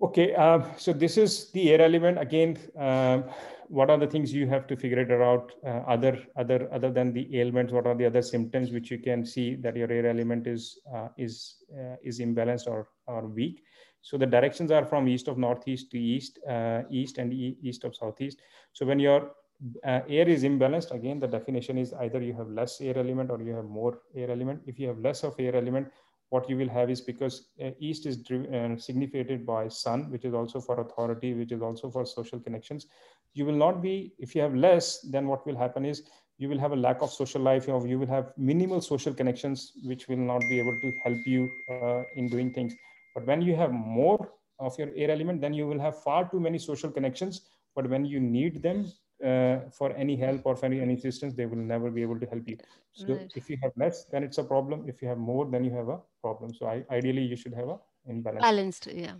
Okay 0.00 0.34
um, 0.34 0.64
so 0.76 0.92
this 0.92 1.16
is 1.16 1.50
the 1.52 1.70
air 1.72 1.80
element. 1.80 2.18
Again 2.18 2.58
um, 2.78 3.24
what 3.68 3.88
are 3.88 3.98
the 3.98 4.06
things 4.06 4.32
you 4.32 4.46
have 4.46 4.66
to 4.66 4.76
figure 4.76 4.98
it 4.98 5.10
out 5.10 5.52
uh, 5.64 5.82
other 5.88 6.18
other 6.36 6.68
other 6.72 6.90
than 6.90 7.12
the 7.12 7.40
ailments? 7.40 7.72
What 7.72 7.86
are 7.86 7.94
the 7.94 8.06
other 8.06 8.22
symptoms 8.22 8.70
which 8.70 8.90
you 8.90 8.98
can 8.98 9.24
see 9.24 9.54
that 9.56 9.76
your 9.76 9.90
air 9.90 10.06
element 10.06 10.46
is 10.46 10.78
uh, 10.94 11.08
is 11.16 11.56
uh, 11.72 11.96
is 12.02 12.20
imbalanced 12.20 12.66
or 12.66 12.88
or 13.06 13.26
weak 13.26 13.62
so 14.02 14.18
the 14.18 14.26
directions 14.26 14.70
are 14.70 14.84
from 14.84 15.08
east 15.08 15.28
of 15.28 15.38
northeast 15.38 15.90
to 15.92 15.98
east 15.98 16.40
uh, 16.48 16.82
east 16.90 17.18
and 17.18 17.32
e 17.32 17.56
east 17.62 17.84
of 17.84 17.94
southeast. 17.94 18.42
So 18.72 18.84
when 18.84 18.98
you're 18.98 19.30
uh, 19.84 20.00
air 20.08 20.28
is 20.28 20.42
imbalanced 20.42 20.90
again 20.92 21.20
the 21.20 21.28
definition 21.28 21.78
is 21.78 21.92
either 21.94 22.20
you 22.20 22.34
have 22.34 22.48
less 22.48 22.80
air 22.80 22.98
element 22.98 23.30
or 23.30 23.40
you 23.40 23.54
have 23.54 23.64
more 23.64 24.00
air 24.16 24.30
element. 24.30 24.60
If 24.66 24.78
you 24.80 24.88
have 24.88 24.98
less 24.98 25.22
of 25.22 25.36
air 25.38 25.54
element 25.54 25.88
what 26.30 26.48
you 26.50 26.56
will 26.56 26.68
have 26.68 26.90
is 26.90 27.00
because 27.00 27.50
uh, 27.62 27.70
east 27.78 28.06
is 28.06 28.18
uh, 28.30 28.76
signified 28.76 29.46
by 29.46 29.68
sun 29.68 30.10
which 30.10 30.24
is 30.24 30.34
also 30.34 30.60
for 30.60 30.80
authority 30.80 31.34
which 31.34 31.52
is 31.52 31.62
also 31.62 31.88
for 31.90 32.04
social 32.04 32.40
connections. 32.40 32.86
You 33.34 33.46
will 33.46 33.60
not 33.66 33.80
be 33.80 34.14
if 34.18 34.34
you 34.34 34.42
have 34.42 34.54
less 34.54 35.00
then 35.12 35.28
what 35.28 35.46
will 35.46 35.56
happen 35.56 35.84
is 35.84 36.02
you 36.38 36.48
will 36.48 36.58
have 36.58 36.72
a 36.72 36.76
lack 36.76 37.02
of 37.02 37.12
social 37.12 37.40
life 37.40 37.68
or 37.68 37.86
you 37.86 38.00
will 38.00 38.08
have 38.08 38.32
minimal 38.36 38.80
social 38.80 39.14
connections 39.14 39.72
which 39.84 40.08
will 40.08 40.16
not 40.16 40.40
be 40.48 40.58
able 40.58 40.76
to 40.80 40.92
help 41.04 41.18
you 41.24 41.48
uh, 41.70 42.02
in 42.16 42.28
doing 42.28 42.52
things 42.52 42.74
but 43.14 43.26
when 43.26 43.42
you 43.42 43.54
have 43.56 43.72
more 43.72 44.32
of 44.58 44.78
your 44.78 44.90
air 44.96 45.10
element 45.10 45.40
then 45.40 45.52
you 45.52 45.66
will 45.66 45.80
have 45.80 46.02
far 46.02 46.28
too 46.30 46.40
many 46.40 46.58
social 46.58 46.90
connections. 46.90 47.42
But 47.74 47.88
when 47.88 48.04
you 48.04 48.20
need 48.20 48.62
them 48.62 48.92
uh, 49.24 49.70
for 49.70 49.92
any 49.96 50.16
help 50.16 50.42
or 50.44 50.54
for 50.56 50.66
any, 50.66 50.80
any 50.80 50.94
assistance 50.94 51.34
they 51.34 51.46
will 51.46 51.64
never 51.74 51.90
be 51.90 52.02
able 52.02 52.20
to 52.20 52.26
help 52.26 52.46
you. 52.46 52.58
So 52.92 53.14
right. 53.14 53.32
if 53.34 53.48
you 53.48 53.56
have 53.62 53.72
less 53.76 54.04
then 54.04 54.22
it's 54.22 54.38
a 54.38 54.44
problem. 54.44 54.84
If 54.86 55.02
you 55.02 55.08
have 55.08 55.18
more 55.18 55.46
then 55.50 55.64
you 55.64 55.72
have 55.72 55.88
a 55.88 55.98
problem. 56.20 56.54
So 56.54 56.66
I, 56.66 56.84
ideally 56.90 57.22
you 57.22 57.36
should 57.36 57.54
have 57.54 57.68
a 57.68 57.78
imbalance. 58.06 58.42
Balanced 58.42 58.86
yeah 58.92 59.14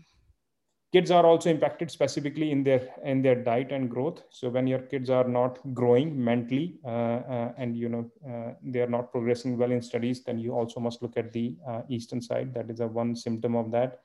kids 0.93 1.11
are 1.11 1.25
also 1.25 1.49
impacted 1.49 1.91
specifically 1.91 2.51
in 2.51 2.63
their 2.63 2.89
in 3.03 3.23
their 3.23 3.35
diet 3.35 3.73
and 3.73 3.91
growth. 3.91 4.23
So 4.31 4.51
when 4.51 4.67
your 4.67 4.81
kids 4.81 5.09
are 5.09 5.27
not 5.27 5.59
growing 5.73 6.23
mentally 6.23 6.79
uh, 6.85 7.21
uh, 7.37 7.53
and 7.57 7.77
you 7.77 7.89
know 7.89 8.11
uh, 8.29 8.53
they 8.63 8.81
are 8.81 8.93
not 8.97 9.11
progressing 9.11 9.57
well 9.57 9.73
in 9.73 9.81
studies 9.81 10.23
then 10.23 10.39
you 10.39 10.53
also 10.53 10.81
must 10.81 11.03
look 11.03 11.17
at 11.17 11.33
the 11.33 11.57
uh, 11.67 11.83
eastern 11.89 12.21
side. 12.21 12.53
That 12.55 12.71
is 12.71 12.81
a 12.81 12.87
one 12.87 13.17
symptom 13.17 13.57
of 13.57 13.71
that. 13.73 14.01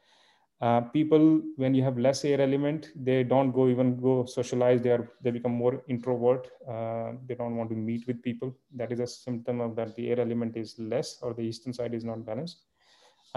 Uh, 0.60 0.82
people 0.82 1.42
when 1.58 1.76
you 1.76 1.84
have 1.84 2.00
less 2.00 2.26
air 2.26 2.42
element 2.42 2.88
they 2.96 3.24
don't 3.24 3.52
go 3.52 3.68
even 3.68 4.00
go 4.00 4.26
socialize. 4.26 4.82
They 4.82 4.92
are 4.92 5.12
they 5.22 5.32
become 5.32 5.52
more 5.52 5.84
introvert. 5.90 6.48
Uh, 6.68 7.12
they 7.28 7.36
don't 7.36 7.58
want 7.58 7.70
to 7.72 7.76
meet 7.76 8.08
with 8.08 8.24
people. 8.24 8.56
That 8.74 8.94
is 8.94 9.02
a 9.02 9.08
symptom 9.08 9.60
of 9.60 9.76
that 9.76 9.94
the 9.96 10.10
air 10.10 10.22
element 10.22 10.56
is 10.56 10.80
less 10.80 11.20
or 11.22 11.34
the 11.34 11.42
eastern 11.42 11.74
side 11.74 11.94
is 11.94 12.06
not 12.06 12.26
balanced 12.26 12.64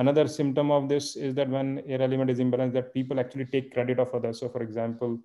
another 0.02 0.26
symptom 0.26 0.70
of 0.70 0.88
this 0.88 1.14
is 1.26 1.34
that 1.34 1.48
when 1.54 1.82
air 1.86 2.02
element 2.06 2.30
is 2.34 2.38
imbalanced 2.44 2.76
that 2.78 2.92
people 2.94 3.20
actually 3.22 3.46
take 3.54 3.72
credit 3.74 3.98
of 4.04 4.12
others. 4.14 4.40
So 4.40 4.48
for 4.48 4.62
example 4.62 5.18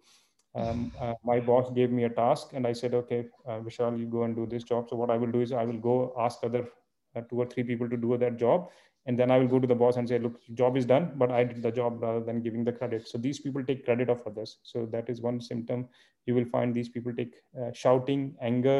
um, 0.55 0.91
uh, 1.01 1.13
my 1.23 1.39
boss 1.39 1.69
gave 1.71 1.91
me 1.91 2.05
a 2.05 2.09
task 2.09 2.51
and 2.53 2.65
i 2.65 2.71
said 2.71 2.93
okay 2.93 3.25
uh, 3.45 3.59
vishal 3.67 3.99
you 3.99 4.05
go 4.17 4.23
and 4.23 4.35
do 4.35 4.45
this 4.45 4.63
job. 4.63 4.89
So 4.89 4.95
what 4.95 5.09
i 5.09 5.17
will 5.17 5.31
do 5.37 5.41
is 5.41 5.51
i 5.51 5.63
will 5.69 5.81
go 5.91 6.13
ask 6.25 6.43
other 6.43 6.67
uh, 7.15 7.21
two 7.29 7.39
or 7.43 7.47
three 7.53 7.63
people 7.63 7.89
to 7.89 7.97
do 7.97 8.17
that 8.17 8.37
job 8.37 8.69
and 9.05 9.19
then 9.19 9.31
i 9.31 9.37
will 9.39 9.51
go 9.53 9.59
to 9.59 9.67
the 9.73 9.79
boss 9.83 9.97
and 9.97 10.09
say 10.09 10.19
look 10.19 10.37
job 10.61 10.77
is 10.81 10.85
done 10.85 11.11
but 11.23 11.31
i 11.39 11.43
did 11.43 11.61
the 11.61 11.71
job 11.79 12.01
rather 12.01 12.23
than 12.29 12.41
giving 12.41 12.63
the 12.63 12.75
credit. 12.81 13.07
So 13.07 13.17
these 13.17 13.39
people 13.39 13.63
take 13.63 13.85
credit 13.85 14.09
of 14.09 14.21
others. 14.25 14.57
So 14.63 14.85
that 14.91 15.09
is 15.09 15.21
one 15.21 15.41
symptom. 15.41 15.87
You 16.25 16.35
will 16.35 16.45
find 16.57 16.73
these 16.73 16.89
people 16.89 17.13
take 17.13 17.35
uh, 17.61 17.71
shouting 17.73 18.35
anger 18.41 18.79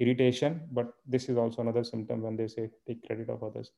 irritation 0.00 0.60
but 0.72 0.92
this 1.06 1.28
is 1.28 1.36
also 1.36 1.62
another 1.62 1.84
symptom 1.84 2.22
when 2.22 2.36
they 2.36 2.48
say 2.48 2.68
take 2.86 3.06
credit 3.06 3.28
of 3.30 3.42
others 3.42 3.70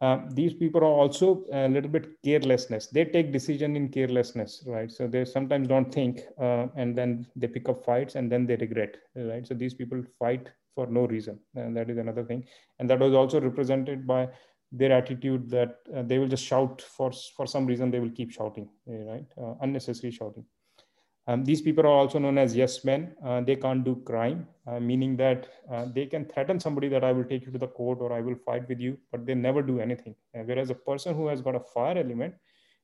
uh, 0.00 0.18
these 0.30 0.52
people 0.52 0.82
are 0.82 0.98
also 1.02 1.44
a 1.52 1.68
little 1.68 1.90
bit 1.90 2.08
carelessness. 2.22 2.88
They 2.88 3.06
take 3.06 3.32
decision 3.32 3.76
in 3.76 3.88
carelessness 3.88 4.62
right? 4.66 4.90
So 4.90 5.06
they 5.06 5.24
sometimes 5.24 5.68
don't 5.68 5.92
think 5.92 6.20
uh, 6.40 6.66
and 6.76 6.96
then 6.96 7.26
they 7.34 7.46
pick 7.46 7.68
up 7.68 7.84
fights 7.84 8.14
and 8.14 8.30
then 8.30 8.46
they 8.46 8.56
regret 8.56 8.96
right? 9.14 9.46
So 9.46 9.54
these 9.54 9.74
people 9.74 10.02
fight 10.18 10.48
for 10.74 10.86
no 10.86 11.06
reason. 11.06 11.38
And 11.54 11.74
that 11.76 11.88
is 11.88 11.96
another 11.96 12.24
thing. 12.24 12.44
And 12.78 12.90
that 12.90 13.00
was 13.00 13.14
also 13.14 13.40
represented 13.40 14.06
by 14.06 14.28
their 14.72 14.92
attitude 14.92 15.48
that 15.50 15.76
uh, 15.96 16.02
they 16.02 16.18
will 16.18 16.28
just 16.28 16.44
shout 16.44 16.82
for 16.82 17.12
for 17.36 17.46
some 17.46 17.66
reason 17.66 17.90
they 17.90 18.00
will 18.00 18.10
keep 18.10 18.32
shouting 18.32 18.68
eh, 18.88 19.02
right? 19.06 19.26
Uh, 19.40 19.54
unnecessary 19.62 20.10
shouting 20.10 20.44
um, 21.26 21.44
these 21.44 21.60
people 21.60 21.84
are 21.84 21.98
also 22.02 22.18
known 22.18 22.38
as 22.38 22.54
yes 22.54 22.84
men. 22.84 23.14
Uh, 23.24 23.40
they 23.40 23.56
can't 23.56 23.84
do 23.84 23.96
crime 24.06 24.46
uh, 24.66 24.80
meaning 24.80 25.16
that 25.16 25.48
uh, 25.72 25.86
they 25.94 26.06
can 26.06 26.24
threaten 26.24 26.58
somebody 26.58 26.88
that 26.88 27.04
i 27.04 27.12
will 27.12 27.24
take 27.24 27.44
you 27.46 27.52
to 27.52 27.58
the 27.58 27.72
court 27.78 27.98
or 28.00 28.12
i 28.12 28.20
will 28.20 28.36
fight 28.44 28.68
with 28.68 28.80
you 28.80 28.96
but 29.12 29.24
they 29.26 29.34
never 29.34 29.62
do 29.62 29.80
anything. 29.80 30.14
Uh, 30.36 30.42
whereas 30.44 30.70
a 30.70 30.74
person 30.74 31.14
who 31.14 31.26
has 31.28 31.40
got 31.40 31.54
a 31.54 31.60
fire 31.60 31.98
element 31.98 32.34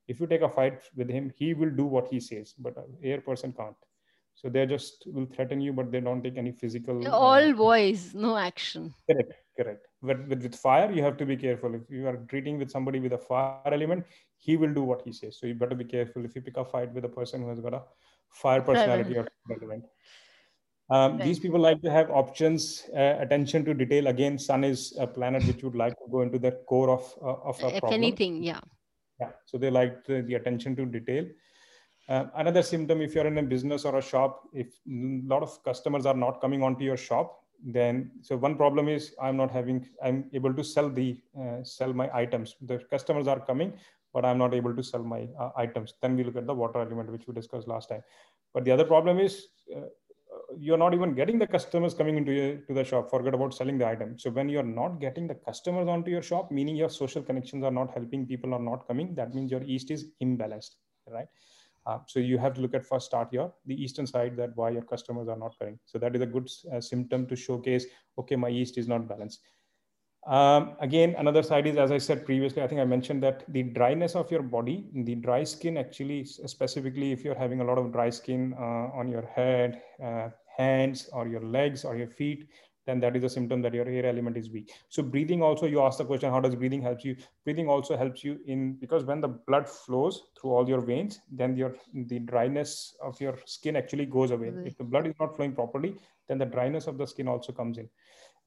if 0.09 0.21
you 0.21 0.27
take 0.27 0.43
a 0.43 0.49
fight 0.49 0.81
with 0.97 1.09
him 1.09 1.33
he 1.37 1.55
will 1.55 1.71
do 1.71 1.85
what 1.85 2.09
he 2.09 2.21
says 2.21 2.55
but 2.59 2.77
an 2.77 2.97
air 3.03 3.21
person 3.21 3.53
can't. 3.53 3.77
So 4.35 4.49
they 4.49 4.65
just 4.67 5.05
will 5.07 5.27
threaten 5.27 5.61
you 5.61 5.73
but 5.73 5.93
they 5.93 6.01
don't 6.01 6.23
take 6.23 6.37
any 6.37 6.53
physical 6.53 7.07
all 7.09 7.53
voice 7.53 8.13
no 8.15 8.37
action. 8.37 8.95
Correct 9.11 9.35
correct. 9.59 9.87
But 10.03 10.27
with, 10.29 10.43
with 10.43 10.55
fire 10.55 10.91
you 10.91 11.03
have 11.03 11.17
to 11.19 11.27
be 11.27 11.37
careful. 11.37 11.75
If 11.75 11.83
you 11.91 12.07
are 12.09 12.17
treating 12.29 12.59
with 12.59 12.71
somebody 12.71 13.01
with 13.01 13.13
a 13.13 13.19
fire 13.19 13.61
element 13.67 14.05
he 14.39 14.57
will 14.57 14.73
do 14.73 14.83
what 14.83 15.03
he 15.03 15.13
says. 15.13 15.39
So 15.39 15.47
you 15.47 15.55
better 15.55 15.75
be 15.75 15.85
careful. 15.85 16.25
If 16.25 16.35
you 16.35 16.41
pick 16.41 16.57
a 16.57 16.65
fight 16.65 16.93
with 16.93 17.05
a 17.05 17.09
person 17.09 17.43
who 17.43 17.49
has 17.49 17.61
got 17.61 17.75
a 17.75 17.83
fire 18.33 18.63
personality 18.63 19.17
or 19.17 19.27
element 19.51 19.85
um, 20.91 21.17
right. 21.17 21.25
These 21.25 21.39
people 21.39 21.59
like 21.59 21.81
to 21.83 21.91
have 21.91 22.11
options, 22.11 22.83
uh, 22.95 23.17
attention 23.19 23.65
to 23.65 23.73
detail. 23.73 24.09
Again, 24.09 24.39
sun 24.39 24.63
is 24.63 24.95
a 25.01 25.07
planet 25.07 25.43
which 25.47 25.63
would 25.63 25.75
like 25.75 25.95
to 25.95 26.05
go 26.11 26.21
into 26.21 26.39
the 26.39 26.53
core 26.69 26.91
of 26.91 27.15
uh, 27.23 27.49
of 27.51 27.63
a 27.63 27.69
if 27.69 27.81
problem. 27.81 27.95
anything, 27.95 28.43
yeah, 28.43 28.61
yeah. 29.19 29.31
So 29.47 29.57
they 29.57 29.71
like 29.71 30.05
the, 30.05 30.21
the 30.21 30.35
attention 30.35 30.77
to 30.77 30.85
detail. 30.85 31.25
Uh, 32.11 32.25
another 32.35 32.63
symptom, 32.63 33.01
if 33.01 33.15
you're 33.15 33.27
in 33.27 33.39
a 33.39 33.43
business 33.43 33.87
or 33.87 33.97
a 33.97 34.03
shop, 34.03 34.43
if 34.53 34.67
a 34.87 35.23
lot 35.25 35.43
of 35.43 35.65
customers 35.65 36.05
are 36.05 36.17
not 36.27 36.43
coming 36.43 36.63
onto 36.63 36.85
your 36.85 36.99
shop, 36.99 37.43
then 37.65 38.11
so 38.23 38.37
one 38.37 38.57
problem 38.57 38.89
is 38.89 39.15
i'm 39.23 39.37
not 39.37 39.51
having 39.51 39.87
i'm 40.03 40.25
able 40.33 40.53
to 40.53 40.65
sell 40.65 40.91
the 40.91 41.17
uh, 41.41 41.63
sell 41.63 41.93
my 41.93 42.11
items 42.13 42.57
the 42.63 42.79
customers 42.91 43.29
are 43.29 43.39
coming 43.39 43.73
but 44.13 44.25
i'm 44.25 44.39
not 44.39 44.55
able 44.55 44.75
to 44.75 44.83
sell 44.83 45.03
my 45.03 45.27
uh, 45.39 45.51
items 45.57 45.95
then 46.03 46.17
we 46.17 46.25
look 46.25 46.37
at 46.37 46.47
the 46.47 46.55
water 46.55 46.81
element 46.81 47.11
which 47.11 47.27
we 47.27 47.35
discussed 47.35 47.69
last 47.69 47.89
time 47.89 48.03
but 48.55 48.65
the 48.65 48.71
other 48.71 48.85
problem 48.85 49.19
is 49.19 49.47
uh, 49.77 49.89
you're 50.59 50.79
not 50.79 50.95
even 50.95 51.15
getting 51.15 51.39
the 51.39 51.47
customers 51.47 51.95
coming 51.95 52.17
into 52.17 52.33
your, 52.33 52.57
to 52.69 52.75
the 52.75 52.85
shop 52.85 53.11
forget 53.11 53.35
about 53.35 53.55
selling 53.55 53.79
the 53.79 53.87
item 53.87 54.19
so 54.19 54.31
when 54.31 54.49
you're 54.49 54.63
not 54.63 55.01
getting 55.01 55.27
the 55.27 55.35
customers 55.35 55.89
onto 55.89 56.11
your 56.11 56.23
shop 56.23 56.51
meaning 56.51 56.77
your 56.77 56.91
social 56.91 57.23
connections 57.23 57.65
are 57.65 57.71
not 57.71 57.93
helping 57.93 58.27
people 58.27 58.55
are 58.55 58.67
not 58.71 58.87
coming 58.87 59.15
that 59.15 59.35
means 59.35 59.51
your 59.51 59.63
east 59.63 59.91
is 59.91 60.07
imbalanced 60.23 60.77
right 61.09 61.29
uh, 61.87 61.99
so 62.07 62.21
you 62.21 62.39
have 62.39 62.55
to 62.55 62.61
look 62.61 62.75
at 62.75 62.85
first 62.85 63.07
start 63.07 63.33
your 63.33 63.53
the 63.67 63.75
eastern 63.75 64.07
side 64.07 64.37
that 64.37 64.51
why 64.55 64.71
your 64.71 64.83
customers 64.83 65.29
are 65.29 65.37
not 65.37 65.59
coming. 65.59 65.79
So 65.85 65.99
that 65.99 66.15
is 66.15 66.23
a 66.23 66.27
good 66.27 66.49
uh, 66.73 66.81
symptom 66.81 67.27
to 67.27 67.37
showcase. 67.37 67.87
Okay, 68.19 68.37
my 68.37 68.51
east 68.51 68.79
is 68.79 68.87
not 68.87 69.09
balanced. 69.09 69.41
Um, 70.25 70.77
again, 70.79 71.17
another 71.19 71.43
side 71.43 71.67
is 71.67 71.77
as 71.77 71.91
I 71.91 71.99
said 71.99 72.25
previously. 72.25 72.63
I 72.63 72.69
think 72.69 72.81
I 72.81 72.85
mentioned 72.85 73.23
that 73.25 73.45
the 73.49 73.65
dryness 73.65 74.15
of 74.15 74.31
your 74.31 74.43
body, 74.43 74.87
the 74.95 75.17
dry 75.17 75.43
skin, 75.43 75.77
actually 75.77 76.25
specifically 76.25 77.11
if 77.11 77.25
you're 77.25 77.35
having 77.35 77.61
a 77.61 77.65
lot 77.65 77.79
of 77.79 77.93
dry 77.93 78.11
skin 78.11 78.55
uh, 78.57 78.89
on 78.95 79.09
your 79.09 79.27
head, 79.35 79.83
uh, 80.03 80.29
hands, 80.57 81.09
or 81.13 81.27
your 81.27 81.41
legs 81.41 81.85
or 81.85 81.97
your 81.97 82.07
feet, 82.07 82.49
then 82.87 83.01
that 83.01 83.17
is 83.17 83.25
a 83.25 83.29
symptom 83.29 83.63
that 83.63 83.75
your 83.75 83.89
air 83.89 84.07
element 84.07 84.37
is 84.37 84.51
weak. 84.51 84.73
So 84.89 85.03
breathing 85.03 85.43
also, 85.43 85.67
you 85.67 85.81
ask 85.81 85.99
the 85.99 86.05
question, 86.05 86.31
how 86.31 86.41
does 86.41 86.55
breathing 86.55 86.83
help 86.83 87.05
you? 87.05 87.17
Breathing 87.45 87.69
also 87.69 87.97
helps 87.97 88.23
you 88.23 88.39
in 88.47 88.75
because 88.75 89.05
when 89.05 89.21
the 89.21 89.29
blood 89.29 89.69
flows 89.69 90.23
through 90.41 90.51
all 90.51 90.69
your 90.69 90.81
veins, 90.81 91.21
then 91.31 91.57
your 91.57 91.75
the 91.95 92.21
dryness 92.21 92.97
of 93.03 93.21
your 93.21 93.39
skin 93.45 93.77
actually 93.77 94.07
goes 94.07 94.31
away. 94.31 94.49
Mm-hmm. 94.49 94.67
If 94.67 94.79
the 94.79 94.85
blood 94.85 95.07
is 95.07 95.15
not 95.19 95.35
flowing 95.35 95.53
properly, 95.53 95.97
then 96.29 96.39
the 96.39 96.47
dryness 96.47 96.87
of 96.87 96.99
the 96.99 97.07
skin 97.07 97.29
also 97.29 97.53
comes 97.53 97.79
in. 97.79 97.89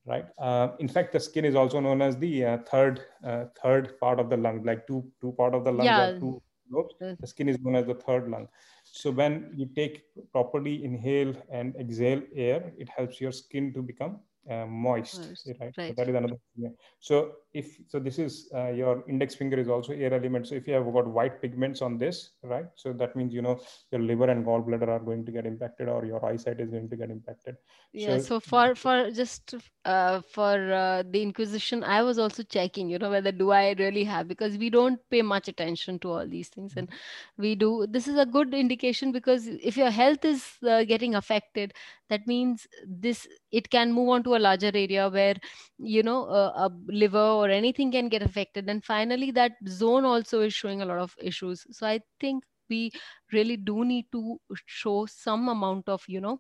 Right. 0.08 0.26
Uh, 0.38 0.70
in 0.80 0.88
fact, 0.88 1.14
the 1.14 1.20
skin 1.20 1.46
is 1.46 1.56
also 1.56 1.80
known 1.80 2.00
as 2.00 2.16
the 2.18 2.46
uh, 2.46 2.58
third 2.60 3.02
uh, 3.24 3.46
third 3.62 4.00
part 4.00 4.20
of 4.20 4.30
the 4.30 4.38
lung. 4.38 4.64
Like 4.64 4.86
two 4.86 5.04
two 5.20 5.32
part 5.32 5.56
of 5.56 5.64
the 5.64 5.72
lung 5.72 5.86
yeah. 5.88 6.20
two 6.20 6.42
lobes. 6.70 6.94
The 7.00 7.28
skin 7.28 7.50
is 7.50 7.60
known 7.60 7.76
as 7.76 7.88
the 7.88 7.96
third 7.96 8.30
lung. 8.30 8.48
So 8.84 9.10
when 9.10 9.52
you 9.56 9.66
take 9.76 10.04
properly 10.32 10.84
inhale 10.84 11.34
and 11.50 11.76
exhale 11.78 12.22
air, 12.36 12.72
it 12.78 12.88
helps 12.96 13.20
your 13.20 13.32
skin 13.32 13.74
to 13.74 13.82
become 13.82 14.20
uh, 14.50 14.66
moist, 14.68 15.28
moist, 15.28 15.50
right? 15.60 15.74
right. 15.76 15.88
So 15.88 15.94
that 15.98 16.10
is 16.10 16.16
another 16.16 16.38
thing. 16.56 16.76
So 17.00 17.32
if 17.56 17.78
so, 17.88 18.00
this 18.00 18.20
is 18.20 18.50
uh, 18.54 18.70
your 18.70 19.04
index 19.08 19.34
finger 19.34 19.58
is 19.58 19.70
also 19.70 19.94
air 19.94 20.14
element. 20.14 20.48
So 20.48 20.56
if 20.56 20.68
you 20.68 20.74
have 20.74 20.92
got 20.94 21.08
white 21.08 21.42
pigments 21.42 21.82
on 21.82 21.98
this, 21.98 22.32
right? 22.44 22.66
So 22.76 22.92
that 22.94 23.16
means 23.16 23.34
you 23.34 23.42
know 23.42 23.60
your 23.92 24.02
liver 24.02 24.30
and 24.30 24.46
gallbladder 24.46 24.90
are 24.90 25.00
going 25.00 25.26
to 25.26 25.32
get 25.32 25.46
impacted, 25.46 25.88
or 25.88 26.06
your 26.06 26.24
eyesight 26.26 26.60
is 26.60 26.70
going 26.70 26.90
to 26.90 26.98
get 26.98 27.10
impacted. 27.10 27.56
Yeah. 27.94 28.18
So, 28.18 28.24
so 28.24 28.40
for 28.42 28.76
for 28.76 29.10
just 29.12 29.56
uh, 29.86 30.22
for 30.34 30.74
uh, 30.74 31.04
the 31.10 31.22
inquisition, 31.22 31.84
I 31.84 32.04
was 32.04 32.20
also 32.20 32.44
checking, 32.44 32.90
you 32.90 33.00
know, 33.00 33.10
whether 33.10 33.32
do 33.32 33.52
I 33.52 33.74
really 33.80 34.04
have 34.04 34.28
because 34.28 34.58
we 34.58 34.70
don't 34.70 35.00
pay 35.10 35.22
much 35.22 35.48
attention 35.48 36.00
to 36.00 36.12
all 36.12 36.28
these 36.28 36.50
things, 36.50 36.74
and 36.76 36.90
we 37.38 37.56
do. 37.56 37.88
This 37.90 38.10
is 38.10 38.18
a 38.18 38.26
good 38.26 38.54
indication 38.54 39.14
because 39.14 39.48
if 39.48 39.78
your 39.78 39.92
health 39.92 40.26
is 40.26 40.46
uh, 40.68 40.84
getting 40.84 41.16
affected, 41.16 41.74
that 42.10 42.28
means 42.28 42.68
this 42.86 43.28
it 43.52 43.70
can 43.70 43.94
move 43.94 44.10
on 44.10 44.24
to 44.24 44.36
a 44.36 44.44
larger 44.50 44.72
area 44.74 45.10
where 45.10 45.36
you 45.78 46.04
know 46.04 46.26
a 46.26 46.70
liver 46.88 47.18
or 47.18 47.45
anything 47.50 47.92
can 47.92 48.10
get 48.10 48.22
affected 48.24 48.70
and 48.70 48.84
finally 48.84 49.32
that 49.32 49.54
zone 49.68 50.06
also 50.06 50.42
is 50.42 50.54
showing 50.54 50.82
a 50.82 50.86
lot 50.86 51.00
of 51.00 51.16
issues. 51.22 51.66
So 51.72 51.88
i 51.88 52.00
think 52.20 52.44
we 52.70 52.92
really 53.32 53.58
do 53.58 53.86
need 53.86 54.06
to 54.12 54.40
show 54.66 55.06
some 55.06 55.48
amount 55.50 55.88
of 55.90 56.04
you 56.08 56.20
know 56.22 56.40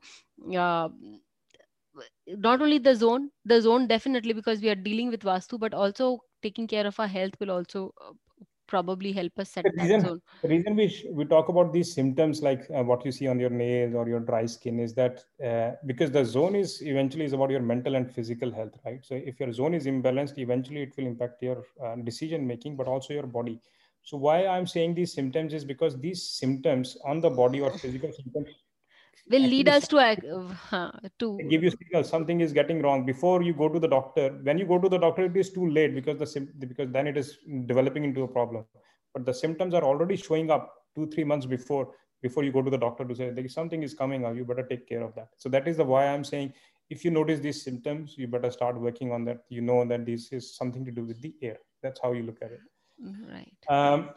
uh, 0.57 0.89
not 2.27 2.61
only 2.61 2.77
the 2.77 2.95
zone 2.95 3.29
the 3.45 3.61
zone 3.61 3.87
definitely 3.87 4.33
because 4.33 4.61
we 4.61 4.69
are 4.69 4.75
dealing 4.87 5.09
with 5.09 5.21
vastu 5.29 5.59
but 5.59 5.73
also 5.73 6.19
taking 6.41 6.67
care 6.67 6.85
of 6.87 6.99
our 6.99 7.07
health 7.07 7.33
will 7.39 7.51
also 7.51 7.91
uh, 8.01 8.11
probably 8.67 9.11
help 9.11 9.37
us 9.39 9.49
set 9.51 9.65
the 9.65 9.71
reason, 9.81 10.01
that 10.01 10.09
zone. 10.09 10.21
the 10.41 10.49
reason 10.49 10.75
we, 10.75 10.87
sh- 10.87 11.05
we 11.11 11.25
talk 11.25 11.49
about 11.49 11.73
these 11.73 11.93
symptoms 11.93 12.41
like 12.41 12.67
uh, 12.75 12.83
what 12.83 13.05
you 13.05 13.11
see 13.11 13.27
on 13.27 13.39
your 13.39 13.49
nails 13.49 13.95
or 13.95 14.07
your 14.07 14.19
dry 14.19 14.45
skin 14.45 14.79
is 14.79 14.93
that 14.93 15.23
uh, 15.45 15.71
because 15.85 16.11
the 16.11 16.23
zone 16.23 16.55
is 16.55 16.81
eventually 16.81 17.25
is 17.25 17.33
about 17.33 17.49
your 17.49 17.61
mental 17.61 17.95
and 17.95 18.13
physical 18.13 18.51
health 18.51 18.73
right? 18.85 19.03
So 19.03 19.15
if 19.15 19.39
your 19.39 19.51
zone 19.51 19.73
is 19.73 19.85
imbalanced 19.85 20.37
eventually 20.37 20.83
it 20.83 20.93
will 20.97 21.07
impact 21.07 21.41
your 21.41 21.63
uh, 21.83 21.95
decision 21.95 22.45
making 22.45 22.75
but 22.75 22.87
also 22.87 23.13
your 23.13 23.27
body. 23.27 23.59
So 24.03 24.17
why 24.17 24.45
i'm 24.45 24.67
saying 24.67 24.93
these 24.93 25.13
symptoms 25.13 25.53
is 25.53 25.65
because 25.65 25.97
these 25.97 26.21
symptoms 26.21 26.95
on 27.03 27.21
the 27.21 27.29
body 27.29 27.59
or 27.59 27.71
physical 27.71 28.11
symptoms 28.11 28.49
will 29.29 29.41
lead 29.41 29.67
us 29.67 29.87
to 29.87 29.97
uh, 29.97 30.91
to 31.19 31.37
give 31.49 31.63
you 31.63 31.71
signal 31.71 32.03
something 32.03 32.41
is 32.41 32.53
getting 32.53 32.81
wrong. 32.81 33.05
Before 33.05 33.41
you 33.41 33.53
go 33.53 33.69
to 33.69 33.79
the 33.79 33.87
doctor 33.87 34.29
when 34.43 34.57
you 34.57 34.65
go 34.65 34.79
to 34.79 34.89
the 34.89 34.97
doctor 34.97 35.25
it 35.25 35.37
is 35.37 35.51
too 35.51 35.69
late 35.69 35.95
because 35.95 36.17
the 36.19 36.47
because 36.59 36.91
then 36.91 37.07
it 37.07 37.17
is 37.17 37.37
developing 37.65 38.03
into 38.03 38.23
a 38.23 38.27
problem. 38.27 38.65
But 39.13 39.25
the 39.25 39.33
symptoms 39.33 39.73
are 39.73 39.83
already 39.83 40.15
showing 40.15 40.51
up 40.51 40.73
two 40.95 41.07
three 41.07 41.23
months 41.23 41.45
before 41.45 41.91
before 42.21 42.43
you 42.43 42.51
go 42.51 42.61
to 42.61 42.69
the 42.69 42.77
doctor 42.77 43.05
to 43.05 43.15
say 43.15 43.29
there 43.29 43.45
is 43.45 43.53
something 43.53 43.83
is 43.83 43.93
coming 43.93 44.25
up. 44.25 44.35
You 44.35 44.45
better 44.45 44.67
take 44.67 44.87
care 44.87 45.03
of 45.03 45.15
that. 45.15 45.29
So 45.37 45.49
that 45.49 45.67
is 45.67 45.77
the 45.77 45.85
why 45.85 46.07
i'm 46.07 46.23
saying 46.23 46.53
if 46.89 47.03
you 47.03 47.11
notice 47.11 47.39
these 47.39 47.63
symptoms 47.63 48.15
you 48.17 48.27
better 48.27 48.51
start 48.51 48.79
working 48.79 49.11
on 49.11 49.25
that. 49.25 49.39
You 49.49 49.61
know 49.61 49.85
that 49.85 50.05
this 50.05 50.31
is 50.31 50.55
something 50.55 50.85
to 50.85 50.91
do 50.91 51.03
with 51.03 51.21
the 51.21 51.33
air. 51.41 51.57
That's 51.81 51.99
how 52.01 52.13
you 52.13 52.23
look 52.23 52.41
at 52.41 52.51
it. 52.51 52.59
Mm, 53.03 53.31
right. 53.31 53.53
Um, 53.69 54.09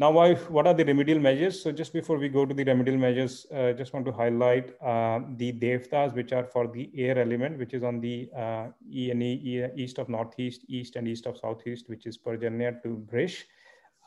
now, 0.00 0.12
why, 0.12 0.34
what 0.34 0.68
are 0.68 0.74
the 0.74 0.84
remedial 0.84 1.18
measures? 1.18 1.60
So 1.60 1.72
just 1.72 1.92
before 1.92 2.18
we 2.18 2.28
go 2.28 2.46
to 2.46 2.54
the 2.54 2.62
remedial 2.62 2.96
measures, 2.96 3.46
uh, 3.52 3.72
just 3.72 3.92
want 3.92 4.06
to 4.06 4.12
highlight 4.12 4.80
uh, 4.80 5.18
the 5.34 5.52
devtas, 5.52 6.14
which 6.14 6.32
are 6.32 6.44
for 6.44 6.68
the 6.68 6.88
air 6.96 7.18
element, 7.18 7.58
which 7.58 7.74
is 7.74 7.82
on 7.82 8.00
the 8.00 8.30
uh, 8.36 8.68
E 8.88 9.10
east 9.76 9.98
of 9.98 10.08
northeast, 10.08 10.64
east 10.68 10.94
and 10.94 11.08
east 11.08 11.26
of 11.26 11.36
southeast, 11.36 11.88
which 11.88 12.06
is 12.06 12.16
Parjanya 12.16 12.80
to 12.84 12.90
Brish. 13.10 13.42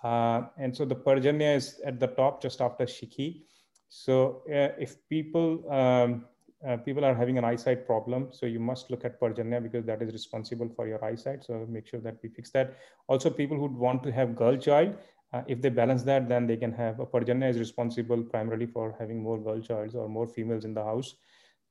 Uh, 0.01 0.43
and 0.57 0.75
so 0.75 0.86
the 0.86 0.95
Parjanya 0.95 1.57
is 1.57 1.81
at 1.86 2.00
the 2.00 2.07
top 2.07 2.41
just 2.41 2.62
after 2.62 2.86
Shikhi. 2.86 3.43
So 3.89 4.43
uh, 4.48 4.69
if 4.79 4.95
people 5.10 5.69
um, 5.69 6.24
uh, 6.65 6.77
people 6.77 7.03
are 7.03 7.15
having 7.15 7.38
an 7.38 7.43
eyesight 7.43 7.86
problem, 7.86 8.29
so 8.31 8.45
you 8.45 8.60
must 8.60 8.91
look 8.91 9.03
at 9.03 9.19
Parjanya 9.19 9.62
because 9.62 9.83
that 9.86 10.01
is 10.01 10.13
responsible 10.13 10.69
for 10.69 10.88
your 10.88 11.03
eyesight. 11.03 11.43
So 11.43 11.65
make 11.67 11.88
sure 11.88 12.00
that 12.01 12.17
we 12.24 12.29
fix 12.29 12.51
that. 12.51 12.77
Also, 13.07 13.29
people 13.29 13.57
who 13.57 13.65
want 13.65 14.03
to 14.03 14.12
have 14.12 14.36
girl 14.36 14.55
child, 14.55 14.95
uh, 15.34 15.42
if 15.48 15.62
they 15.62 15.70
balance 15.70 16.04
that, 16.04 16.28
then 16.28 16.46
they 16.46 16.58
can 16.58 16.72
have 16.74 17.00
a 17.00 17.06
Parjanya 17.06 17.50
is 17.50 17.60
responsible 17.60 18.22
primarily 18.24 18.66
for 18.66 18.96
having 19.00 19.22
more 19.22 19.40
girl 19.40 19.62
childs 19.62 19.96
or 19.96 20.10
more 20.10 20.28
females 20.28 20.66
in 20.66 20.74
the 20.74 20.84
house. 20.84 21.16